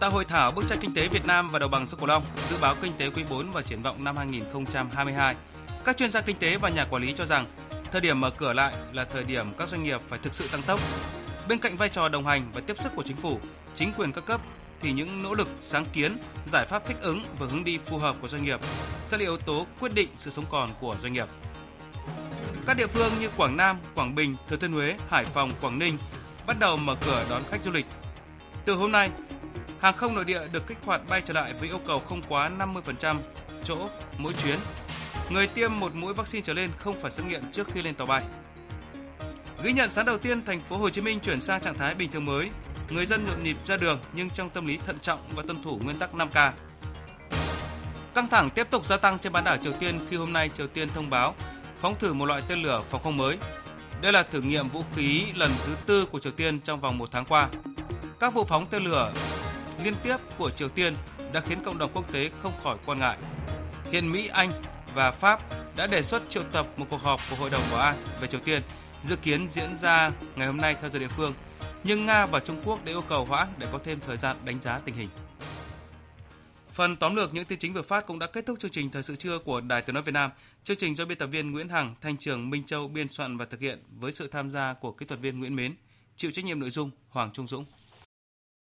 [0.00, 2.24] Tại hội thảo bức tranh kinh tế Việt Nam và đồng bằng sông Cửu Long,
[2.50, 5.36] dự báo kinh tế quý 4 và triển vọng năm 2022,
[5.84, 7.46] các chuyên gia kinh tế và nhà quản lý cho rằng
[7.94, 10.62] Thời điểm mở cửa lại là thời điểm các doanh nghiệp phải thực sự tăng
[10.62, 10.80] tốc.
[11.48, 13.40] Bên cạnh vai trò đồng hành và tiếp sức của chính phủ,
[13.74, 14.40] chính quyền các cấp
[14.80, 16.16] thì những nỗ lực, sáng kiến,
[16.46, 18.60] giải pháp thích ứng và hướng đi phù hợp của doanh nghiệp
[19.04, 21.28] sẽ là yếu tố quyết định sự sống còn của doanh nghiệp.
[22.66, 25.98] Các địa phương như Quảng Nam, Quảng Bình, Thừa Thiên Huế, Hải Phòng, Quảng Ninh
[26.46, 27.86] bắt đầu mở cửa đón khách du lịch.
[28.64, 29.10] Từ hôm nay,
[29.80, 32.50] hàng không nội địa được kích hoạt bay trở lại với yêu cầu không quá
[32.58, 33.16] 50%
[33.64, 33.88] chỗ
[34.18, 34.58] mỗi chuyến
[35.30, 38.06] Người tiêm một mũi vaccine trở lên không phải xét nghiệm trước khi lên tàu
[38.06, 38.22] bay.
[39.62, 42.10] Ghi nhận sáng đầu tiên, thành phố Hồ Chí Minh chuyển sang trạng thái bình
[42.12, 42.50] thường mới.
[42.90, 45.80] Người dân nhộn nhịp ra đường nhưng trong tâm lý thận trọng và tuân thủ
[45.84, 46.52] nguyên tắc 5K.
[48.14, 50.66] Căng thẳng tiếp tục gia tăng trên bán đảo Triều Tiên khi hôm nay Triều
[50.66, 51.34] Tiên thông báo
[51.80, 53.38] phóng thử một loại tên lửa phòng không mới.
[54.00, 57.08] Đây là thử nghiệm vũ khí lần thứ tư của Triều Tiên trong vòng một
[57.12, 57.48] tháng qua.
[58.20, 59.12] Các vụ phóng tên lửa
[59.84, 60.94] liên tiếp của Triều Tiên
[61.32, 63.16] đã khiến cộng đồng quốc tế không khỏi quan ngại.
[63.92, 64.50] Hiện Mỹ, Anh
[64.94, 65.40] và Pháp
[65.76, 68.40] đã đề xuất triệu tập một cuộc họp của Hội đồng Bảo an về Triều
[68.40, 68.62] Tiên
[69.02, 71.34] dự kiến diễn ra ngày hôm nay theo giờ địa phương,
[71.84, 74.60] nhưng Nga và Trung Quốc đã yêu cầu hoãn để có thêm thời gian đánh
[74.60, 75.08] giá tình hình.
[76.72, 79.02] Phần tóm lược những tin chính vừa phát cũng đã kết thúc chương trình thời
[79.02, 80.30] sự trưa của Đài Tiếng nói Việt Nam.
[80.64, 83.44] Chương trình do biên tập viên Nguyễn Hằng, thanh trưởng Minh Châu biên soạn và
[83.44, 85.74] thực hiện với sự tham gia của kỹ thuật viên Nguyễn Mến,
[86.16, 87.64] chịu trách nhiệm nội dung Hoàng Trung Dũng.